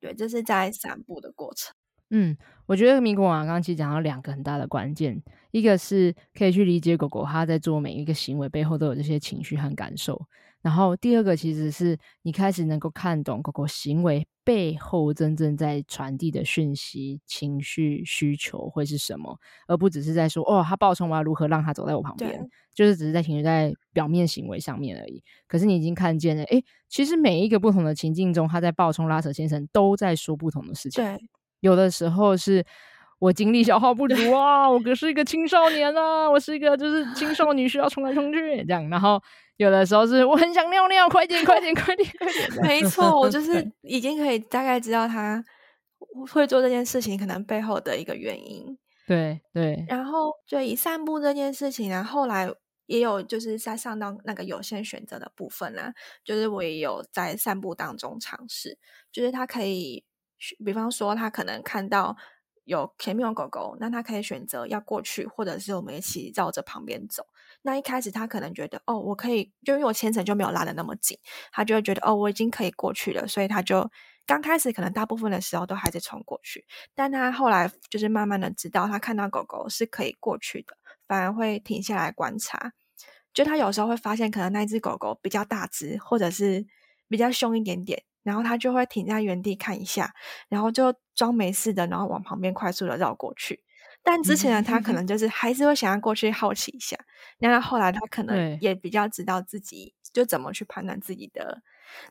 [0.00, 1.74] 对，这是在散步的过程。
[2.12, 10.26] 嗯，我觉得米国王，刚刚其实讲到两个很大的关键，一个是可以去理解狗狗它在做每一个行为背后都有这些情绪和感受。
[10.62, 25.22] 然后第二个其实是你开始能够看懂狗狗行为背后真正在传递的讯息、情绪需求会是什么，而不只是在说哦，它暴冲，我要如何让它走在我旁边，就是只是在停留在表面行为上面而已。
[25.48, 31.02] 可是你已经看见了，诶，其实每一个不同的情境中，它在暴冲、拉扯、先生，都在说不同的事情。
[31.02, 31.18] 对，
[31.60, 32.64] 有的时候是。
[33.20, 39.22] 我精力消耗不足啊，我可是一个青少年啊，我是一个就是青少女需要冲来冲去这样，然后
[39.60, 42.48] 有的时候是我很想尿尿，快点快点快点快点。
[42.64, 45.44] 没错，我就是已经可以大概知道他
[46.32, 48.78] 会做这件事情可能背后的一个原因。
[49.06, 49.84] 对对。
[49.86, 52.50] 然后就以散步这件事情呢，后来
[52.86, 55.92] 也有就是在上到那个有限选择的部分呢，
[56.24, 58.78] 就是我也有在散步当中尝试，
[59.12, 60.04] 就是他可以。
[60.64, 62.16] 比方说他可能看到
[62.64, 67.26] 有前面有狗狗，那他可以选择要过去，或者是我们一起绕着旁边走。
[67.62, 71.18] 那一开始他可能觉得，哦，我可以，就因为我牵绳就没有拉的那么紧，
[71.52, 73.90] 他就会觉得，哦，我已经可以过去了，所以他就
[74.26, 82.72] 刚开始可能大部分的时候都还是冲过去，但他后来就是慢慢的知道，他看到狗狗是可以过去的，反而会停下来观察，
[83.34, 86.66] 就他有时候会发现，可能那只狗狗比较大只，或者是
[87.08, 90.14] 比较凶一点点，然后他就会停在原地看一下，
[90.48, 93.62] 然后就装没事的，然后往旁边快速的绕过去。
[94.02, 96.96] 但之前的，他可能就是还是会想要过去好奇一下。
[97.38, 101.62] 那他后来他可能也比较知道自己就怎么去判断自己的，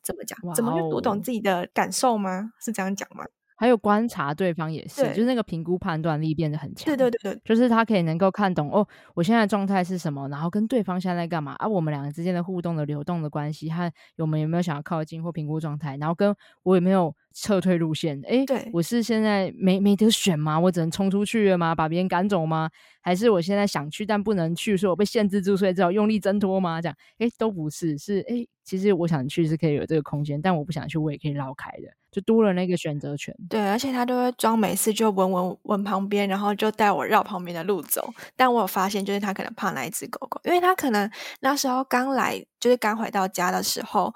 [0.03, 2.53] 怎么讲，怎么去读懂自己的感受吗？
[2.59, 3.25] 是这样讲吗？
[3.57, 6.85] 还有观察对方也是，就是那个评估判断力变得很强。
[6.85, 11.67] 对对对对，就是他可以能够看懂哦，我现在状态是什么，然后跟对方现在在干嘛啊？
[11.67, 18.19] 我们两个之间的互动的流动的关系，和我们有没有想要靠近或评估状态，然后跟我有没有撤退路线？
[18.27, 20.59] 诶，对，我是现在没没得选吗？
[20.59, 21.73] 我只能冲出去了吗？
[21.75, 22.69] 把别人赶走吗？
[23.01, 26.81] 还是我现在想去但不能去，所以我被限制住，所以只好用力挣脱吗？
[26.81, 31.87] 这样，诶，都不是，是诶，其实我想去是可以有这个空间，但我不想去，我也可以绕开的。
[32.11, 38.11] 就多了那个选择权，对，而且他都会装没事，就闻闻闻旁边，然后就带我绕旁边的路走。
[38.35, 41.07] 但我有发现，就是他可能怕那一只狗狗，因为他可能
[41.41, 44.11] 那时候刚来，就是刚回到家的时候，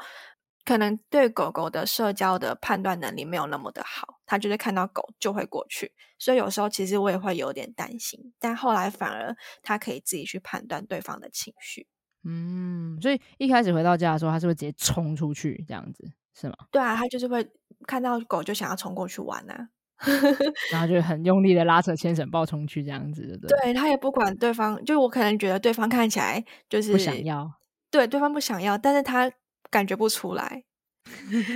[0.65, 8.33] 可能对狗狗的社交的判断能力没有那么的好，他就是看到狗就会过去，所以有时候其实我也会有点担心。
[8.39, 11.87] 但后来反而他可以自己去判断对方的情绪，
[12.23, 16.11] 嗯，所以一开始回到家的时候，他是会直接冲出去这样子。
[16.35, 16.55] 是吗？
[16.71, 17.47] 对啊，他就是会
[17.85, 19.69] 看到狗就想要冲过去玩啊，
[20.71, 23.55] 然后就很用力的拉扯牵绳抱冲去这样子，对。
[23.61, 27.53] 对，他也不管对方，就我可能觉得对方看起来就是不想要，
[27.91, 29.31] 对，对方不想要，但是他
[29.73, 30.63] 感觉不出来，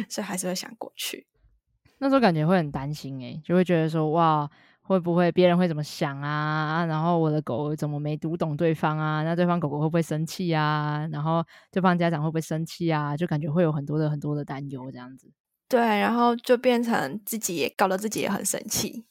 [0.10, 1.28] 所以还是会想过去。
[2.00, 4.50] 那时候感觉会很担心哎，就会觉得说哇。
[4.88, 6.86] 会不会别人会怎么想啊？
[6.86, 9.22] 然后我的狗怎么没读懂对方啊？
[9.22, 11.06] 那对方狗狗会不会生气啊？
[11.12, 13.18] 然后对方家长会不会生气啊？
[13.18, 15.30] 就感觉会有很多的很多的担忧这样子。
[15.68, 19.06] 对，然后就变成自己也搞得自己也很生气。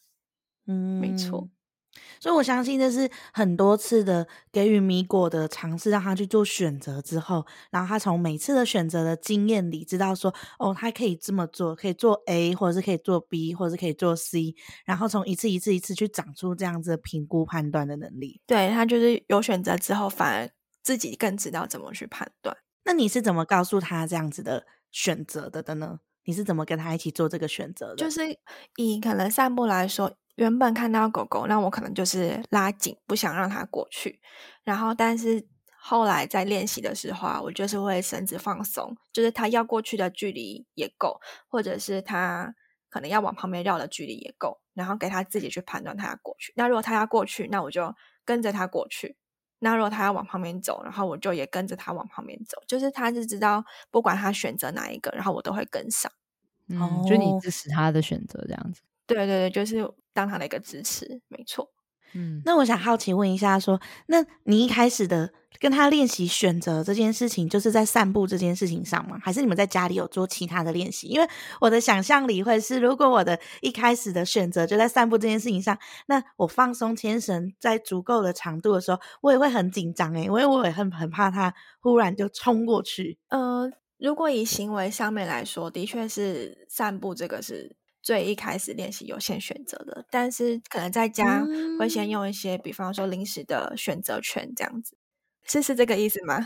[0.67, 1.51] 嗯，没错。
[2.21, 18.41] 所以我相信这是很多次的给予米果的尝试，让他去做选择之后，然后他从每次的选择的经验里知道说，哦，他可以这么做，可以做 A，或者是可以做 B，或者是可以做 C，然后从一次一次一次去长出这样子的评估判断的能力。
[18.47, 20.51] 对，他就是有选择之后，反而
[20.83, 22.57] 自己更知道怎么去判断。
[22.85, 25.99] 那你是怎么告诉他这样子的选择的的呢？
[26.25, 27.97] 你是怎么跟他一起做这个选择的？
[27.97, 28.37] 就是
[28.77, 30.17] 以可能散步来说。
[30.37, 34.21] 原本看到狗狗，那我可能就是拉紧，不想让它过去。
[34.63, 35.47] 然后，但是
[35.79, 42.55] 后来在练习的时候啊，我就是会绳子放松，就是它要过去的距离也够，或者是它
[42.89, 46.53] 可能要往旁边绕的距离也够，然后给它自己去判断它要过去。
[46.57, 47.95] 那如果它要过去，那我就
[48.25, 49.17] 跟着它过去。
[49.59, 52.63] 那如果它要往旁边走，然后我就也跟着它往旁边走。
[52.67, 56.13] 就是它是知道，不管它选择哪一个，然后我都会跟上。
[56.69, 58.83] 哦、嗯，就你支持他的选择这样子。
[59.07, 59.89] 对对对，就是。
[60.17, 61.69] 当他的一个支持，没错。
[62.15, 69.19] 嗯，那我想好奇问一下说，说那你一开始的跟他练习选择这件事情，就是在散步这件事情上吗？
[69.23, 71.09] 还是你们在家里有做其他的练习？
[71.09, 71.29] 因为
[71.61, 83.19] 我的想象里会是，如果我的一开始的选择就在散步这件事情上，那我放松牵绳在足够的长度的时候，我也会很紧张诶，因为我也很很怕他忽然就冲过去。
[83.29, 87.77] 呃，如果以行为上面来说，的确是散步这个是。
[88.07, 91.45] 最一开始练习有限选择的，但是可能在家
[91.77, 94.97] 会先用一些，嗯、比方说临时的选择权这样子，
[95.45, 96.39] 是是这个意思吗？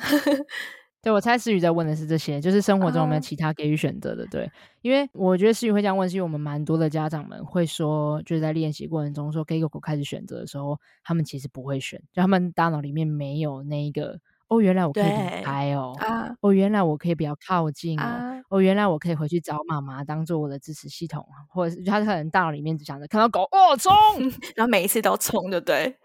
[1.02, 4.26] 对，我猜思雨在问的是这些，就是生活中有没有其他给予选择的？
[4.28, 14.18] 对，嗯、因为我觉得思雨会这样问，是因为我们蛮多的家长们会说，就是在练习过程中说给狗狗开始选择的时候，他们其实不会选，就他们大脑里面没有那一个。
[14.48, 15.94] 哦，原来我可以离开哦！
[16.00, 18.02] 啊，哦，原来我可以比较靠近哦！
[18.02, 23.92] 啊、哦，原来我可以回去找妈妈当做我的支持系统，或者是他可能大脑里面只想着看到狗哦冲，
[24.56, 25.96] 然后每一次都冲，对不对？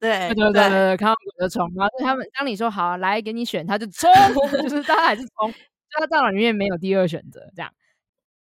[0.00, 4.10] 对对对对对，看到狗就冲，然后他们当你说好来给你选，他就冲，
[4.62, 7.70] 就 是他还是冲，就他大脑里面没有第二选择，这样。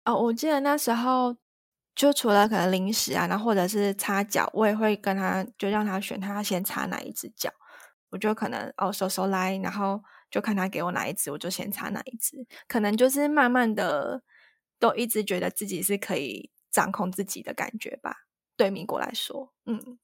[0.05, 1.35] 哦，我记得那时候
[1.95, 7.49] 就除了可能零食啊，然后或者是擦脚，我也会跟他就让他选，他要先擦哪一只脚。
[8.09, 12.45] 我就可能哦，手手来，然后就看他给我哪一只，我就先擦哪一只。
[12.67, 14.21] 可能就是慢慢的，
[14.79, 18.15] 都一直觉得自己是可以掌控自己的感觉吧。
[18.57, 19.99] 对米果来说，嗯，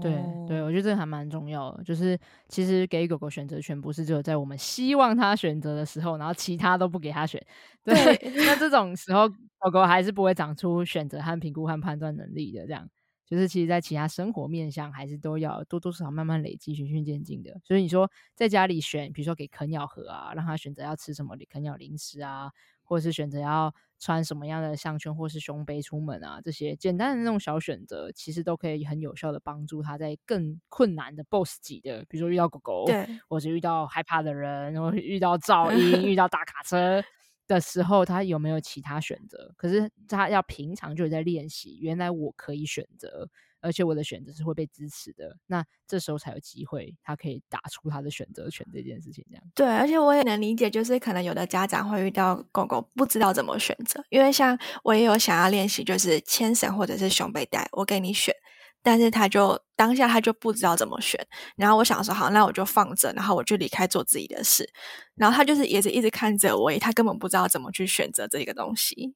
[0.00, 0.12] 对
[0.46, 2.18] 对，我觉得这个还蛮重要的，就是
[2.48, 7.42] 其实给狗狗选择权，不是只有在我们希望它选择的时候，然后其他都不给它选。
[7.82, 9.26] 对，对那这种时候，
[9.58, 12.66] 狗狗还是不会长出选择和评估和判断能力的。
[12.66, 12.86] 这样，
[13.32, 17.58] 就是其实在其他生活面向，还是都要多多少少慢慢累积、循序渐进的。
[17.64, 22.50] 所以你说在家里选，比如说给啃咬盒啊，让他选择要吃什么啃咬零食啊，
[22.82, 23.74] 或者是选择要。
[24.04, 26.40] 穿什么样的项圈或是胸背出门啊？
[26.42, 37.00] 这些简单的那种小选择，其实都可以很有效的帮助他在更困难的 BOSS 级的，比如说遇到狗狗，对，或者遇到害怕的人，然后遇到噪音、遇到大卡车
[37.46, 39.52] 的时候，他有没有其他选择？
[39.56, 43.28] 可是他要平常就在练习，原来我可以选择。
[43.64, 49.24] 而且我的选择是会被支持的，那这时候才有机会，他可以打出他的选择权这件事情。
[49.30, 58.34] 这样对，而且我也能理解，就是可能有的家长会遇到狗狗不知道怎么选择，因为像我也有想要练习，就是牵绳或者是胸背带，我给你选，
[58.82, 61.24] 但是他就当下他就不知道怎么选，
[61.56, 64.68] 然后我想说好，那我就放着，然后我就离开做自己的事，
[65.14, 69.14] 然后他就是也是一直看着我，他根本不知道怎么去选择这个东西。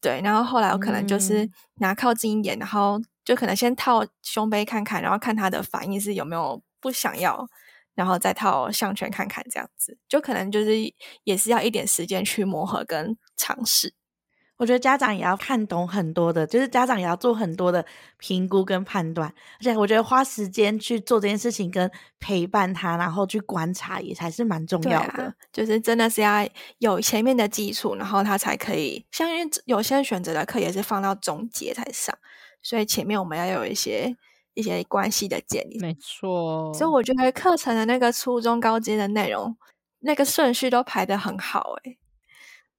[0.00, 3.00] 对，然后后来我可能就是拿靠近一点，嗯、然后。
[3.26, 7.44] 就可能先套胸背看看，然后看他的反应是有没有不想要，
[7.96, 10.76] 然后再套项圈看看，这样子就可能就是
[11.24, 13.92] 也是要一点时间去磨合跟尝试。
[14.56, 17.84] 我觉得家长也要看懂很多的，就是家长也要做很多的
[18.18, 25.24] 评估跟判断，而且我觉得花时间去做这件事情跟陪伴他，然后去观察也才是蛮重要的。
[25.24, 26.46] 啊，就是真的是要
[26.78, 29.04] 有前面的基础，然后他才可以。
[29.10, 32.16] 像因为有些选择的课也是放到中阶才上。
[32.62, 34.16] 所以前面我们要有一些
[34.54, 36.72] 一些关系的建立，没错。
[36.74, 39.56] 所以我觉得课程的那个初中高阶的内容，
[40.00, 41.98] 那个顺序都排得很好，诶，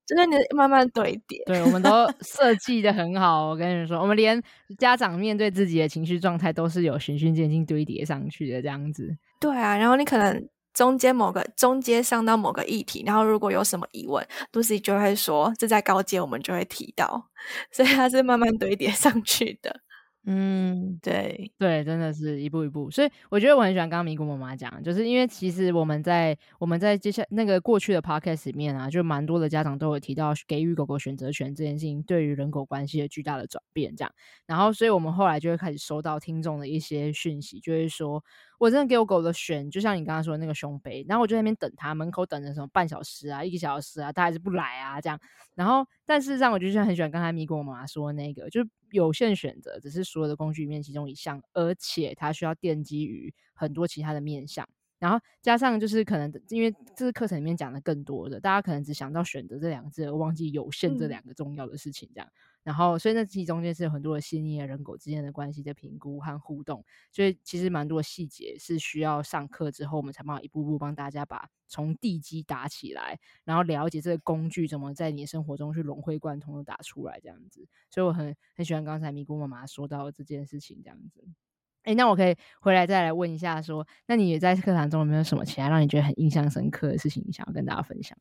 [0.08, 1.43] 就是你慢慢堆叠。
[1.46, 1.89] 对，我们都
[2.22, 3.50] 设计的很好。
[3.50, 4.41] 我跟你说，我们连
[4.78, 9.17] 家长面对自己的情绪状态都是有循序渐进堆叠上去的，这样子。
[9.39, 17.30] 对啊，然后你可能中间某个中间上到某个议题，然后如果有什么疑问，Lucy 就会说，这在高阶我们就会提到。
[17.72, 19.82] 所以它是慢慢堆叠上去的，
[20.30, 22.92] 嗯，对对，真的是一步一步。
[22.92, 34.12] 所以我觉得我很喜欢刚刚咪咕妈妈讲，就是因为其实我们在我们在接下那个过去的 podcast 里面啊，就蛮多的家长都有提到给予狗狗选择权这件事情对于人狗关系的巨大的转变，这样。
[34.46, 38.22] 然后，所以我们后来就会开始收到听众的一些讯息，就会说。
[38.58, 45.20] 我真的给我狗的选，就像你刚刚说的那个胸杯，然后我就在那边等它，门口等了什么半小时啊，一个小时啊，它还是不来啊，这样。
[45.56, 54.67] 然后，但事实上，我就是很喜欢刚才咪咕妈妈说的那个，就是有限选择，只是所有的工具里面其中一项，而且它需要奠基于很多其他的面向。
[55.00, 62.28] 然后加上就是可能，因为这是课程里面讲的更多的，大家可能只想到选择这两个字，而忘记有限这两个重要的事情，这样。
[62.28, 62.34] 嗯
[62.67, 77.65] 然后，所以那其中间是有很多的细腻的人狗之间的关系的评估和互动，所以其实蛮多的细节是需要上课之后，我们才办法一步步帮大家把从地基打起来，然后了解这个工具怎么在你的生活中去融会贯通的打出来这样子。
[77.89, 81.23] 所以我很很喜欢刚才咪咕妈妈说到的这件事情这样子。
[81.84, 88.17] 诶，那我可以回来再来问一下说，说那你在课堂中有没有什么其他让你觉得很印象深刻的事情，你想要跟大家分享？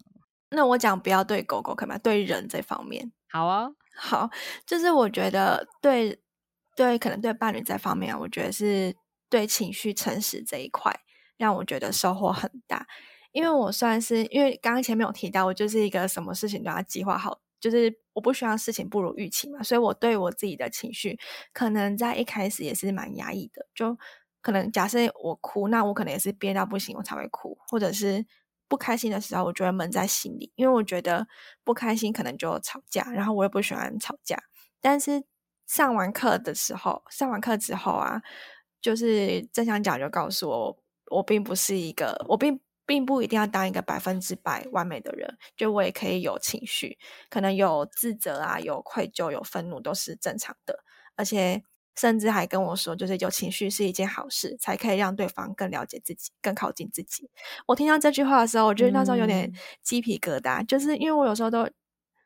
[0.51, 2.01] 那我讲不要对狗狗，可不可以？
[2.01, 3.73] 对人这方面，好啊。
[3.97, 4.31] 好，
[4.67, 6.21] 就是我觉得对
[6.77, 8.95] 对，可能对伴侣这方面，我觉得是
[9.31, 10.95] 对情绪诚实这一块，
[11.39, 12.87] 让我觉得收获很大。
[13.33, 21.19] 因为我算是因为刚刚前面有提到，我就是一个什么事情都要计划好，就是我不希望事情不如预期嘛，所以我对我自己的情绪，
[21.53, 23.67] 可能在一开始也是蛮压抑的。
[23.75, 23.99] 就
[24.43, 28.27] 可能假设我哭，那我可能也是憋到不行，我才会哭，或者是。
[28.69, 31.27] 不开心的时候，我就会闷在心里，因为我觉得
[31.65, 34.37] 不开心可能就吵架，然后我也不喜欢吵架。
[34.81, 35.25] 但是
[35.67, 38.21] 上完课的时候，上完课之后啊，
[38.81, 40.79] 就是正向讲就告诉我，
[41.11, 46.99] 我并不是一个，我并并不一定要当一个百分之百完美的人，就我也可以有情绪，
[47.31, 50.85] 可能有自责啊，有愧疚，有愤怒，都是正常的，
[51.17, 51.63] 而且。
[51.99, 57.31] 甚至还跟我说，就是有情绪是一件好事，才可以让对方更了解自己，更靠近自己。
[57.67, 61.69] 我听到这句话的时候，我觉得那时候有点鸡皮疙瘩，嗯、就是因为我有时候都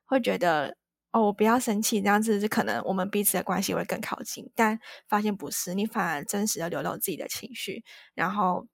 [0.06, 0.76] 会觉得，
[1.12, 4.50] 哦，我不要生气，这样子是可能我们彼此的关系会更靠近。
[4.56, 4.78] 但
[5.08, 8.66] 发现不是，你反而真实的流露自己的情绪，然后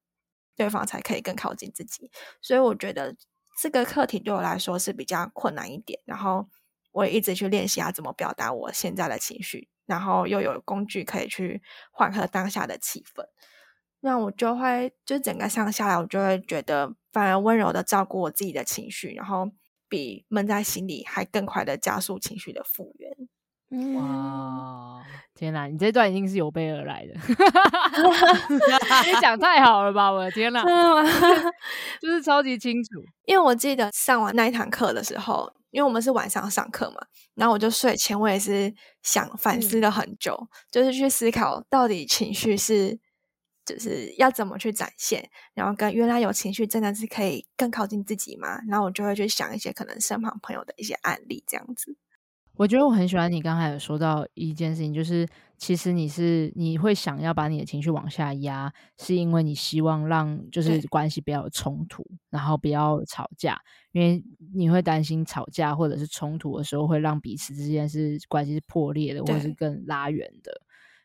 [0.56, 2.10] 对方才可以更靠近自己。
[2.40, 3.14] 所以我觉得
[3.60, 6.46] 这个课题对我来说是比较困难一点，然后
[6.92, 9.68] 我也一直去练习啊怎么表达我现在的情绪。
[9.86, 11.62] 然后又有工具可以去
[11.92, 13.24] 缓和当下的气氛，
[14.00, 19.50] 那我就会就整个上下来，我就会觉得反而温柔的照顾我自己的情绪，然后
[19.88, 23.28] 比闷在心里还更快的加速情绪的复原。
[23.70, 25.02] 哇，
[25.34, 25.66] 天哪！
[25.66, 27.14] 你这段一定是有备而来的，
[29.04, 30.10] 你讲太好了吧！
[30.10, 31.02] 我的天哪，真的吗？
[32.00, 32.90] 就是超级清楚。
[33.24, 37.00] 因为我记得上完那一堂课的时候，因为我们是晚上上课嘛，
[37.34, 42.98] 然后我就睡前，我也是想反思了很久，嗯、就是去思考到底情绪是
[43.64, 48.60] 就是要怎么去展现，然后跟原来有情绪真的是可以更靠近自己嘛？
[48.68, 51.96] 然后我就会去想一些可能身旁朋友的一些案例，这样子。
[52.56, 55.28] 我觉得我很喜欢你刚才有说到一件事情，就是
[55.58, 63.58] 其实你是你会想要把你的情绪往下压，是因为你希望让就是关系不要有冲突，然后不要吵架，
[63.92, 70.50] 因为你会担心吵架或者是冲突的时候会让彼此之间是关系是破裂的，或者是更拉远的，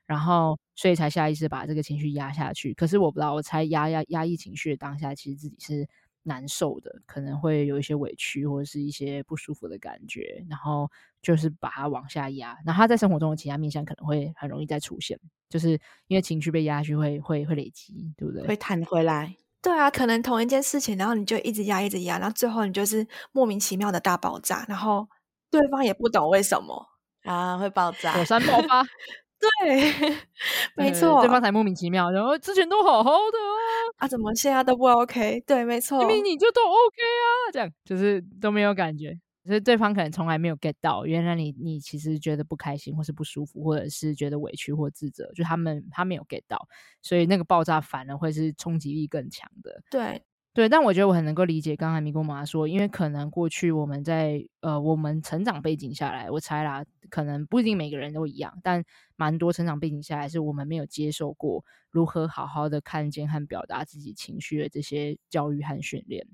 [0.05, 2.73] 然后所以才下意识把这个情绪压下去。
[2.73, 5.85] 可是我不知道，我猜压压压抑情绪的当下，其实自己是
[6.24, 10.89] 难受的，可能会有一些委屈或者是一些不舒服的感觉，然后。
[11.24, 15.19] 就是把它往下压，然后他在生活中的其他面向可能会很容易再出现，
[15.51, 18.47] 就是因为情绪被压下去会会会累积，对不对？
[18.47, 19.36] 会弹回来。
[19.61, 25.07] 对啊，可能同一件事情，然后你就一直压，一直压，然后最后你就是莫名其妙的大爆炸，然后
[25.51, 26.88] 对方也不懂为什么
[27.22, 28.84] 啊会爆炸，火山爆发。
[29.41, 30.19] 对，
[30.75, 35.41] 没错，对方才莫名其妙，然后之前都好好的啊，啊，怎么现在都不 OK？
[35.47, 39.17] 对，没错，明明你就都 OK 啊，这样就是都没有感觉。
[39.43, 46.67] 所以对方可能从来没有 get 到，原来你你其实觉得不开心，或是不舒服，或者是觉得委屈或自责，就他们他没有 get 到，
[47.01, 49.81] 所以那个爆炸反而会是冲击力更强的。
[49.89, 50.21] 对
[50.53, 58.83] 对，但我觉得我很能够理解刚才咪咕妈妈说，因为可能过去我们在呃我们成长背景下来，我猜啦，可能不一定每个人都一样，但
[59.15, 66.27] 蛮多成长背景下来是我们没有接受过如何好好的看见和表达自己情绪的这些教育和训练，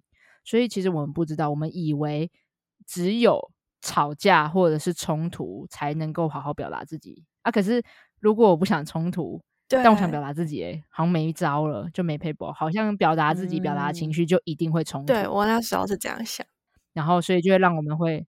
[0.44, 2.32] 所以其实我们不知道，我们以为。
[2.86, 3.52] 只有
[3.82, 7.52] 吵架或者是冲突才能够好好表达自己啊！
[7.52, 7.84] 可是
[8.22, 15.08] 如果我不想冲突，但我想表达自己，欸，好像没招了，就没 paper，好像表达自己、嗯、表达情绪就一定会冲突。
[15.08, 16.46] 对，我那时候是这样想，
[16.94, 18.26] 然后所以就会让我们会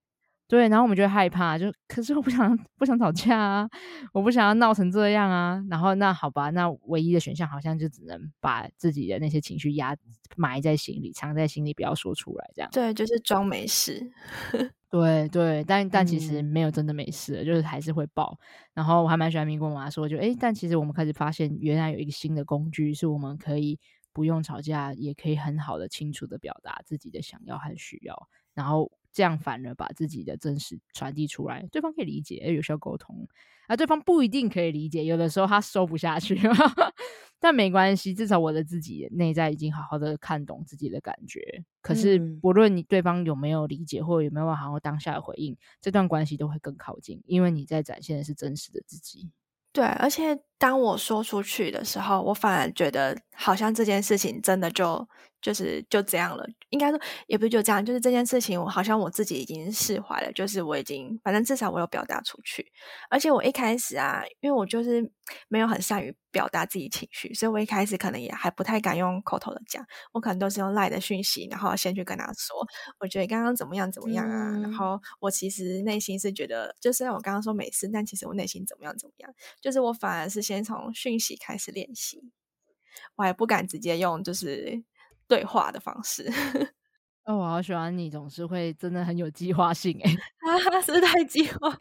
[0.50, 3.68] 对，然后我们就会害怕，就可是我不想不想吵架啊，
[4.12, 5.62] 我不想要闹成这样啊。
[5.70, 9.96] 然后那好吧，那唯一的选项好像就只能把自己的那些情绪压
[10.36, 12.68] 埋在心里，藏在心里，不要说出来，这样。
[12.72, 14.10] 对，就是装没事。
[14.90, 18.36] 对对，但但其实没有真的没事，嗯、就是还是会爆。
[18.74, 23.78] 然后我还蛮喜欢咪咕妈妈说，就诶，但其实我们开始发现，原来有一个新的工具，是我们可以
[24.12, 33.26] 不用吵架，也可以很好的、清楚的表达自己的想要和需要，然后这样反而把自己的真实传递出来，对方可以理解，有效沟通。
[33.66, 36.36] 啊，对方不一定可以理解，有的时候他收不下去，
[37.38, 41.62] 但没关系，至少我的自己内在已经好好的看懂自己的感觉。
[41.80, 49.30] 可是不论你对方有没有理解，或者有没有好好当下的回应，这段关系都会更靠近，因为你在展现的是真实的自己。
[49.72, 55.08] 对，而且当我说出去的时候，我反而觉得好像这件事情真的就。
[55.42, 62.70] 就是就这样了，应该说也不是就这样，就是这件事情，我好像我自己已经释怀了，就是我已经，反正至少我有表达出去，
[63.08, 65.10] 而且我一开始啊，因为我就是
[65.48, 69.82] 没有很善于表达自己情绪，所以我一开始可能也还不太敢用口头的讲，
[70.12, 72.54] 我可能都是用赖的讯息，然后先去跟他说，
[72.98, 79.32] 我觉得刚刚怎么样怎么样啊，嗯、然后我其实内心是觉得，就虽然我刚刚说没事，但其实我内心怎么样怎么样，
[79.62, 82.20] 就是我反而是先从讯息开始练习，
[83.16, 84.82] 我还不敢直接用，就是。
[85.30, 86.28] 对话的方式，
[87.24, 90.10] 哦，我好喜欢你，总是会真的很有计划性哎，
[90.42, 91.72] 啊，是太计划，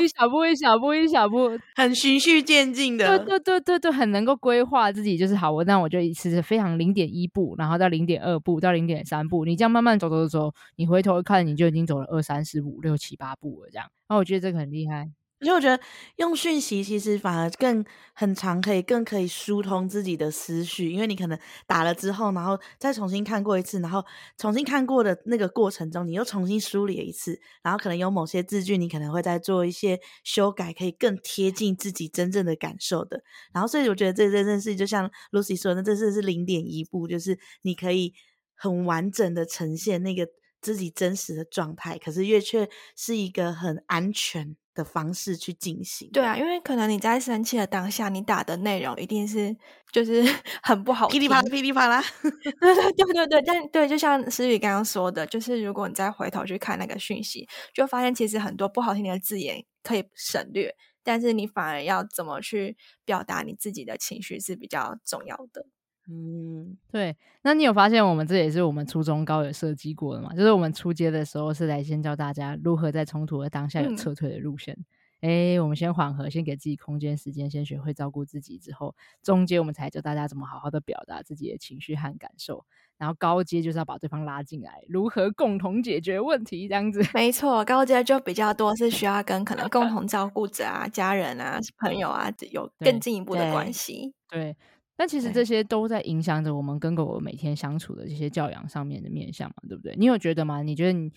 [0.00, 15.10] 一小步一小步一小步， 很循序渐进的，对对对对对，很能够规划自己，就是好，我那我就一次是非常零点一步，然后到零点二步到零点三步，你这样慢慢走走走，你回头看你就已经走了二三四五六七八步了，这样，然后我觉得这个很厉害。
[15.42, 15.82] 因为我觉得
[16.16, 17.84] 用讯息其实反而更
[18.14, 21.36] 很长，可以更可以疏通自己的思绪，因为你可能
[21.66, 24.04] 打了之后，然后再重新看过一次，然后
[24.38, 33.22] 重新看过的那个过程中，你又重新梳理了一次，然后可能有某些字句，你可能会再做一些修改，可以更贴近自己真正的感受的。
[33.52, 38.14] 然后，所以我觉得这这件事就像 Lucy 说的，这是是零点一步，就是你可以
[38.54, 40.28] 很完整的呈现那个
[40.60, 46.10] 自己真实的状态，可是月却是一个很安全的方式去进行。
[46.12, 49.56] 对啊，因为可能你在生气的当下，你打的内容一定是
[49.90, 50.22] 就是
[50.62, 52.02] 很不好，噼里啪啦，噼里啪啦。
[52.22, 65.66] 对对对对对，但对，就像思雨刚刚说的，就是如果你再回头去看那个讯息，就发现其实很多不好听的字眼可以省略，但是你反而要怎么去表达你自己的情绪是比较重要的。
[66.08, 67.16] 嗯，对。
[67.42, 70.34] 那你有发现我们这也是我们初中高有设计过的嘛？
[70.34, 74.76] 就是我们初阶的时候是来先教大家如何在冲突的当下有撤退的路线。
[75.20, 82.64] 哎，我们先缓和，先给自己空间、时间，先学会照顾自己，之后中间我们才教大家怎么好好的表达自己的情绪和感受。
[82.98, 87.00] 然后高阶就是要把对方拉进来，如何共同解决问题，这样子。
[87.14, 94.12] 没错，高阶就比较多是需要跟可能共同照顾者啊、家人啊、朋友啊有更进一步的关系。
[94.28, 94.40] 对。
[94.40, 94.56] 对
[95.02, 99.96] 但其实这些都在影响着我们跟狗狗每天相处的这些教养上面的面向嘛，对不对？
[99.98, 100.62] 你有觉得吗？
[100.62, 101.10] 你觉得你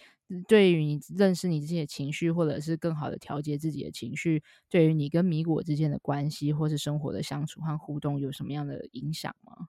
[0.47, 9.67] 对于你认识你这些情绪，或者是更好的调节自己的情绪，对于你跟米果之间的关系，或是生活的相处和互动，有什么样的影响吗？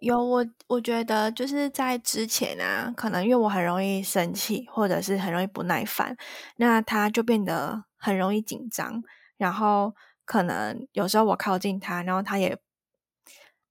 [0.00, 6.16] 有，我我觉得就是在之前啊，可能因为我很容易生气，或者是很容易不耐烦，
[6.56, 9.04] 那他就变得很容易紧张，
[9.36, 12.58] 然后可能有时候我靠近他，然后他也。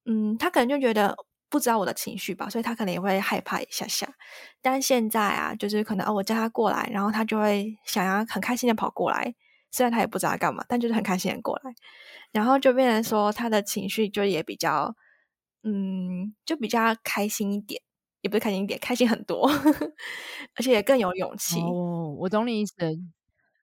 [0.10, 1.16] 嗯，他可能就觉得
[1.50, 4.12] 不知道我的情绪吧，所以他可能也会害怕一下下。
[4.62, 9.36] 但现在啊，就是可能哦，我叫他过来，然后他就会想要很开心的跑过来，
[9.72, 11.72] 虽然他也不知道干嘛，但就是很开心的过来，
[12.32, 14.96] 然后就变成说他的情绪就也比较，
[15.64, 17.82] 嗯，就比较开心一点，
[18.22, 19.48] 也不是开心一点，开心很多，
[20.56, 21.60] 而且也更有勇气。
[21.62, 22.74] 哦，我懂你意思。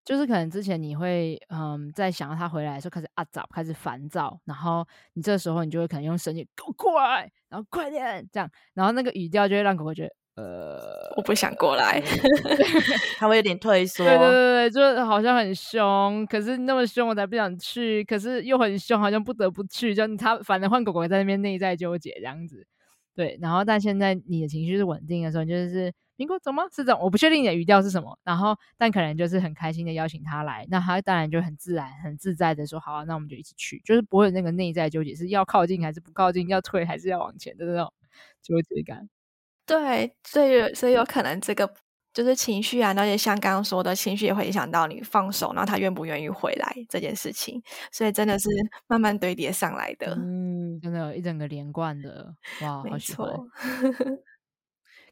[0.06, 12.00] 就是可能之前你会嗯，在想要他回来的时候开始啊早，开始烦躁，然后你这时候你就会可能用声音给我过来，然后快点这样，然后那个语调就会让狗狗觉得呃，我不想过来，
[13.18, 14.04] 他会有点退缩。
[14.04, 22.64] 对对对对，就好像很凶，可是那么凶我才不想去，可是又很凶，好像不得不去，就他反正换狗狗在那边内在纠结这样子。
[23.14, 25.92] 对，然后但现在你的情绪是稳定的时候，你就是。
[26.16, 26.64] 苹果走吗？
[26.70, 28.18] 是这种，我不确定你的语调是什么。
[28.24, 37.92] 然后，但可能就是很开心的邀请他来，那他当然就很自然、很自在的说：“好啊，那我们就一起去。”就是不会有那个内在纠结，是要靠近还是不靠近，要退还是要往前的那种
[38.42, 39.08] 纠结感。
[39.66, 41.72] 对，所以所以有可能这个
[42.14, 47.62] 就是情绪啊，那些像刚刚说的情绪也会影响到你放手，然后他愿不愿意回来这件事情。
[47.92, 48.48] 所以真的是
[48.88, 50.14] 慢慢堆叠上来的。
[50.16, 53.28] 嗯，真的有一整个连贯的，哇，好喜欢。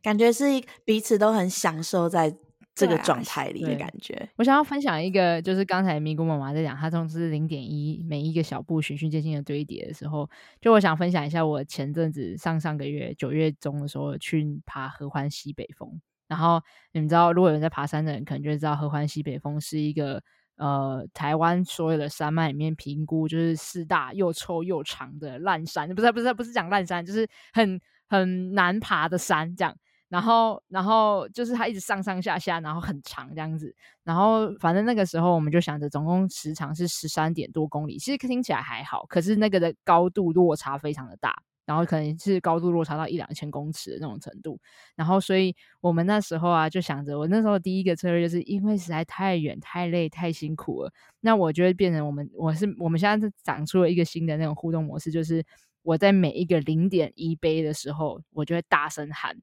[0.05, 0.45] 感觉是
[0.85, 2.37] 彼此都很享受在
[2.75, 4.13] 这个状态里的感觉。
[4.15, 10.29] 啊、我想要分享一个，就是刚才咪咕妈妈在讲，她从是零点一每一个小步循序渐进的堆叠的时候，
[10.61, 15.99] 就我想分享一下，我前阵子上上个月九月中的时候去爬合欢西北峰。
[16.29, 16.61] 然后
[16.93, 20.23] 你们知道，如果有人在爬山的人，可能就会知道合欢西北峰是一个
[20.57, 29.75] 呃台湾所有的山脉里面评估就是四大又臭又长的烂山，不是不是不是讲烂山，就是很很难爬的山这样。
[30.15, 33.75] 然后，然后就是它一直上上下下，然后很长这样子。
[34.05, 39.05] 然后，反正那个时候我们就想着，总共时长是十三点多公里，其实听起来还好。
[39.09, 41.35] 可是那个的高度落差非常的大，
[41.67, 44.57] 然后可能是高度落差到一两千公尺的那种程度。
[44.95, 55.45] 然后，所以我们那时候啊，就想着，我那时候第一个策略就是因为实在太远、太累、太辛苦了，那我就会变成我们，我是我们现在是长出了一个新的那种互动模式，就是
[55.83, 59.37] 我在每一个零点一杯的时候，我就会大声喊。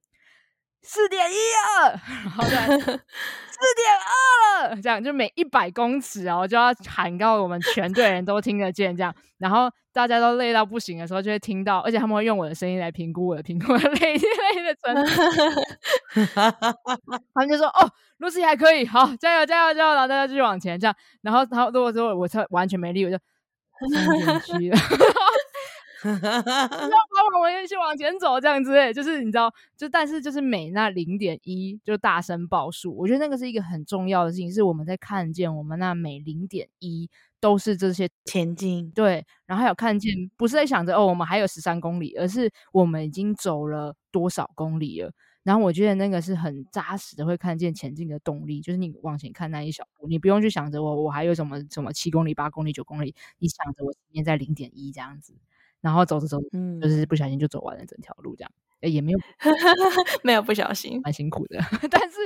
[0.83, 1.35] 四点一
[1.79, 1.97] 二，
[2.29, 2.97] 好的， 四点
[4.65, 16.31] 二了，这样就每一百公尺哦，就要喊到我们全队人都听得见，这样，然后大家都累到不行的时候，就会听到，而且他们会用我的声音来评估我的评估的累 累的程 度，
[17.33, 23.17] 他们就说：“哦，露西还可以，好，加油加油加油！”然后大家继续往前，这样，然后然后如果说我车完全没力，我就
[23.93, 24.77] 三点七了。
[26.09, 45.11] 要把我们一起往前走，这样子，欸，就是你知道，就但是就是每那零点一就大声报数，我觉得那个是一个很重要的事情，是我们在看见我们那每零点一都是这些前进，对，然后还有看见，不是在想着哦，我们还有十三公里，而是我们已经走了多少公里了。
[45.43, 55.33] 然后我觉得那个是很扎实的，会看见前进的动力，就是你往前看那一小步，你不用去想着我我还有什么什么七公里、八公里、九公里，你想着我今天在零点一这样子。
[55.81, 58.51] 然后走着走，嗯，就是不小心就走完了整条路，这样，
[58.81, 59.19] 也没有
[60.23, 61.59] 没有不小心，蛮辛苦的，
[61.89, 62.17] 但是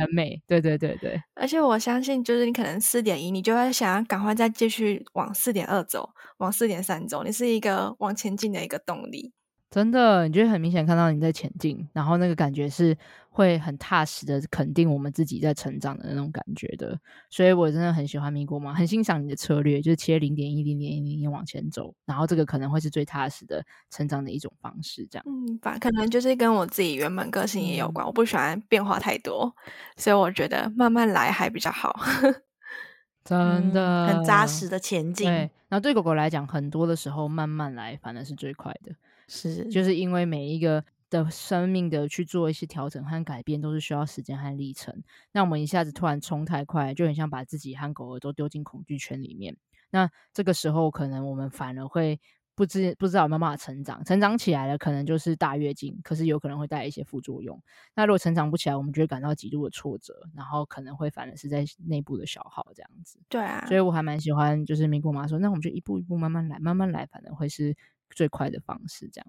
[0.00, 1.20] 很美，对对对对。
[1.34, 9.32] 而且我相信，就是你可能四点一，你就会想要赶快再继续往四点二走，往四点三走，你是一个往前进的一个动力。
[9.68, 12.96] 真的，你就会很明显看到你在前进，然后那个感觉是
[13.28, 16.98] 会很踏实的肯定我们自己在成长的那种感觉的，
[17.28, 25.24] 所以我真的很喜欢民国嘛，很欣赏你的策略，就是切零点一、零点一、零点一往前走，然后这个可能会是最踏实的成长的一种方式，这样。
[25.28, 29.54] 嗯，吧，可能就是跟我自己原本个性也有关，嗯、我不喜欢变化太多，
[29.96, 31.94] 所以我觉得慢慢来还比较好。
[33.24, 35.26] 真的，很扎实的前进。
[35.26, 38.92] 对，然后对狗狗来讲，很多的时候慢慢来反而是最快的。
[39.28, 45.02] 是，就是因为每一个的生命的去做一些调整和改变，都是需要时间和历程。
[45.32, 49.56] 那我们一下子突然冲太快，就很像把自己和狗儿都丢进恐惧圈里面。
[49.90, 52.20] 那这个时候，可能我们反而会
[52.54, 54.04] 不知不知道有没有办法成长。
[54.04, 57.60] 成长起来了，可能就是大跃进，可是有可能会带来一些副作用。
[57.94, 63.18] 那如果成长不起来，我们就会感到极度的挫折，然后可能会反而是在内部的消耗这样子。
[63.28, 67.76] 对啊，所以我还蛮喜欢，就是民国妈妈说，那我们就一步一步慢慢来，慢慢来，反正会是
[68.16, 69.08] 最快的方式。
[69.12, 69.26] 这样，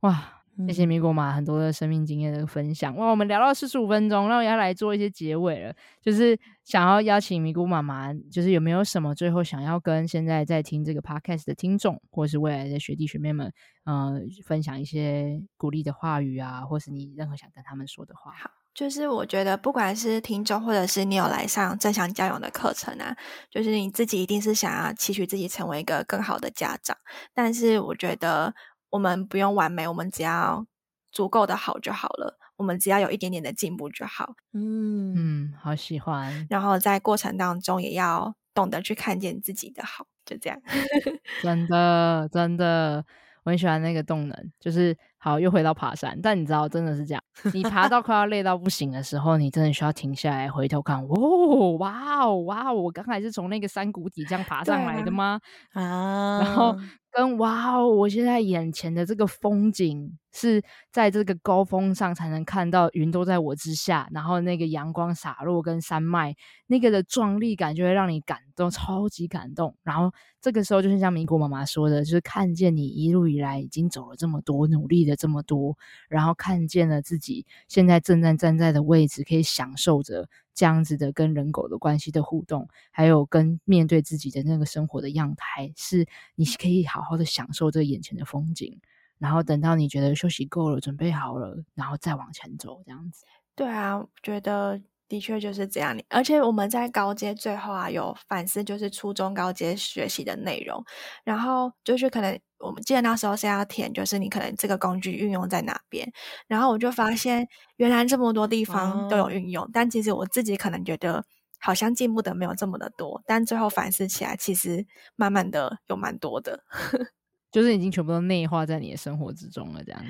[0.00, 0.40] 哇。
[0.68, 3.08] 谢谢咪咕妈很多的生命经验的分享哇！
[3.08, 18.30] 我们聊到四十五分钟，那我要来做一些结尾了，就是想要邀请咪咕妈妈，就是有没有什么最后想要跟现在在听这个 podcast 的听众，或是未来的学弟学妹们，呃，分享一些鼓励的话语啊，或是你任何想跟他们说的话？
[18.30, 23.16] 好，就是我觉得不管是听众，或者是你有来上正向教养的课程啊，
[23.50, 26.96] 就是你自己一定是想要期许自己成为一个更好的家长，
[27.32, 28.54] 但是我觉得。
[28.90, 30.64] 我们不用完美，我们只要
[31.10, 32.38] 足够的好就好了。
[32.54, 34.36] 我们只要有一点点的进步就好。
[34.52, 36.46] 嗯嗯，好喜欢。
[36.48, 40.60] 然后在过程当中，也要懂得去看见自己的好，就这样。
[41.42, 43.04] 真的，真的。
[43.42, 47.22] 我很喜欢那个动能，就是好又回到爬山，但你知道真的是这样，
[47.54, 55.40] 你爬到快要累到不行的时候，你真的需要停下来回头看，哦，哇哦，哇哦，我刚才是从那个山谷底这样爬上来的吗？
[55.72, 56.76] 啊，然后
[57.14, 66.34] 跟哇哦，我现在眼前的这个风景是在这个高峰上才能看到，云都在我之下，然后那个阳光洒落跟山脉
[66.66, 70.12] 那个的壮丽感就会让你感动，超级感动，然后。
[70.44, 75.74] 这个时候就是像民国妈妈说的，就是看见你一路以来已经走了这么多，努力了这么多，
[76.06, 88.80] 然后看见了自己现在正在站在的位置，可以享受着这样子的跟人狗的关系的互动，还有跟面对自己的那个生活的样态，是你可以好好的享受这眼前的风景，
[89.18, 93.24] 然后等到你觉得休息够了，准备好了，然后再往前走，这样子。
[93.54, 94.80] 对啊，觉得。
[95.14, 100.84] 的确就是这样，而且我们在高阶最后啊有反思，就是初中高阶学习的内容，
[101.22, 106.12] 然后就是可能我们记得那时候是要填，就是你可能这个工具运用在哪边，
[106.48, 107.46] 然后我就发现
[107.76, 111.24] 原来这么多地方都有运用，哦、但其实我自己可能觉得
[111.60, 114.84] 好像进步的没有这么的多，但最后反思起来，其实
[115.14, 116.64] 慢慢的有蛮多的，
[117.52, 120.08] 就是已经全部都内化在你的生活之中了，这样子，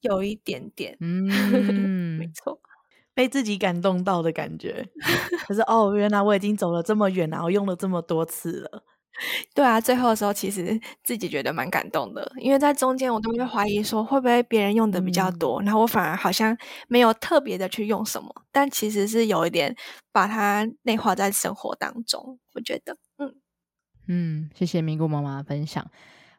[0.00, 2.60] 有一点点，嗯，没错。
[3.14, 4.86] 被自己感动到的感觉，
[5.46, 8.84] 可是哦，原来我已经走了这么远，然后用了这么多次了。
[9.54, 16.56] 对啊，最后的时候其实自己觉得蛮感动的，因为在中间我都会怀疑说会不会别人用的比较多，嗯、然后我反而好像
[16.88, 19.76] 没有特别的去用什么，但其实是有一点
[20.10, 22.40] 把它内化在生活当中。
[22.54, 23.34] 我觉得，嗯
[24.08, 25.88] 嗯，谢谢咪咕妈妈的分享。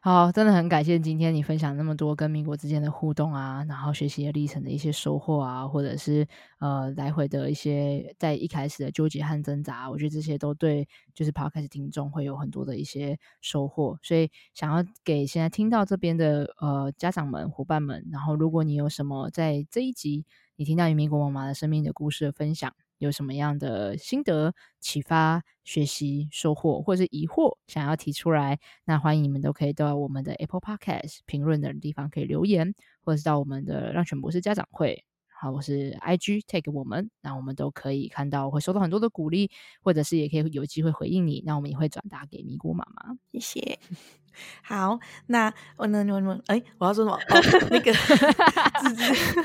[0.06, 6.24] 好，真的很感谢今天你分享那么多跟民国之间的互动啊，然后学习的历程的一些收获啊，或者是
[6.60, 13.98] 呃来回的一些在一开始的纠结和挣扎，我觉得这些都对就是 Podcast 听众会有很多的一些收获。
[14.00, 22.72] 所以想要给现在听到这边的呃家长们、伙伴们，然后如果你有什么在这一集你听到于民国妈妈的生命的故事的分享。
[22.98, 35.04] 有什么样的心得、启发、学习、收获，或者是疑惑想要提出来，那欢迎你们都可以到我们的 Apple Podcast 评论的地方可以留言，或者是到我们的让全博士家长会。
[35.38, 39.50] 好，我是 IG take 我们，那我们都可以看到，会收到很多的鼓励，
[39.82, 43.14] 或者是也可以有机会回应你，那我们也会转达给咪咕妈妈。
[43.32, 43.78] 谢谢。
[44.64, 47.16] 好，那我那我我哎，我要说什么？
[47.16, 47.92] 哦、那个，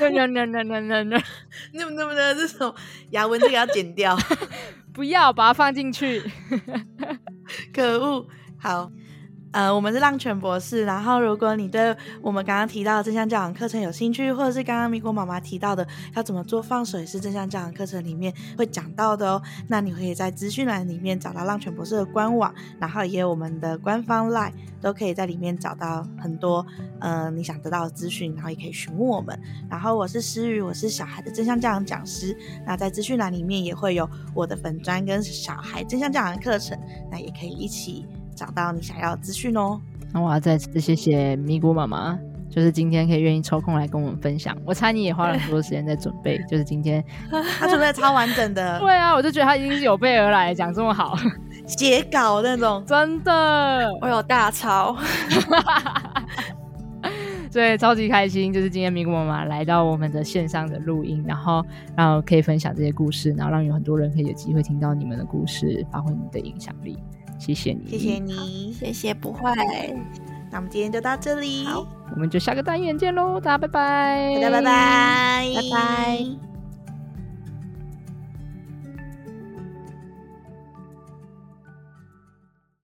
[0.00, 1.20] 那那那那那那 那
[1.74, 2.74] 那那那这什么？
[3.10, 4.16] 牙纹这个要剪掉，
[4.94, 6.22] 不要把它放进去。
[7.70, 8.26] 可恶！
[8.58, 8.90] 好。
[9.52, 10.84] 呃，我们是浪犬博士。
[10.84, 19.42] 然后，如果你对我们刚刚提到的正向教养课程有兴趣，或者是刚刚米果妈妈提到的要怎么做放水，是正向教养课程里面会讲到的哦。
[19.68, 26.64] 那你可以在资讯栏里面找到浪犬博士的官网，然后也有我们的官方 LINE，都可以在里面找到很多
[26.98, 29.38] 呃你想得到的资讯，然后也可以询问我们。
[29.68, 32.34] 然后我是诗雨，我是小孩的正向教养讲师。
[32.66, 36.78] 那在资讯栏里面也会有我的粉专跟小孩正向教养课程，
[37.10, 38.06] 那也可以一起。
[38.42, 39.80] 找到你想要的资讯哦。
[40.12, 42.18] 那我要再次谢谢咪咕妈妈，
[42.50, 44.56] 就是今天可以愿意抽空来跟我们分享。
[44.64, 48.80] 我猜你也花了很多时间在准备， 就是今天他准备的超完整的。
[48.82, 51.16] 对啊，我就觉得他已经是有备而来，讲这么好，
[51.68, 54.96] 写稿那种，真的，我有大抄。
[57.52, 61.64] 对，超级开心，就是今天咪咕妈妈来到我们的线上的录音，然后
[61.94, 66.98] 然后可以分享这些故事，然后让有很多人可以有机会听到你们的故事，发挥你们的影响力。
[67.44, 69.52] 谢谢你，谢谢你，谢谢，不坏。
[70.48, 71.84] 那我们今天就到这里，好，
[72.14, 76.51] 我们就下个单元见喽，大家拜拜，大家拜拜，拜拜。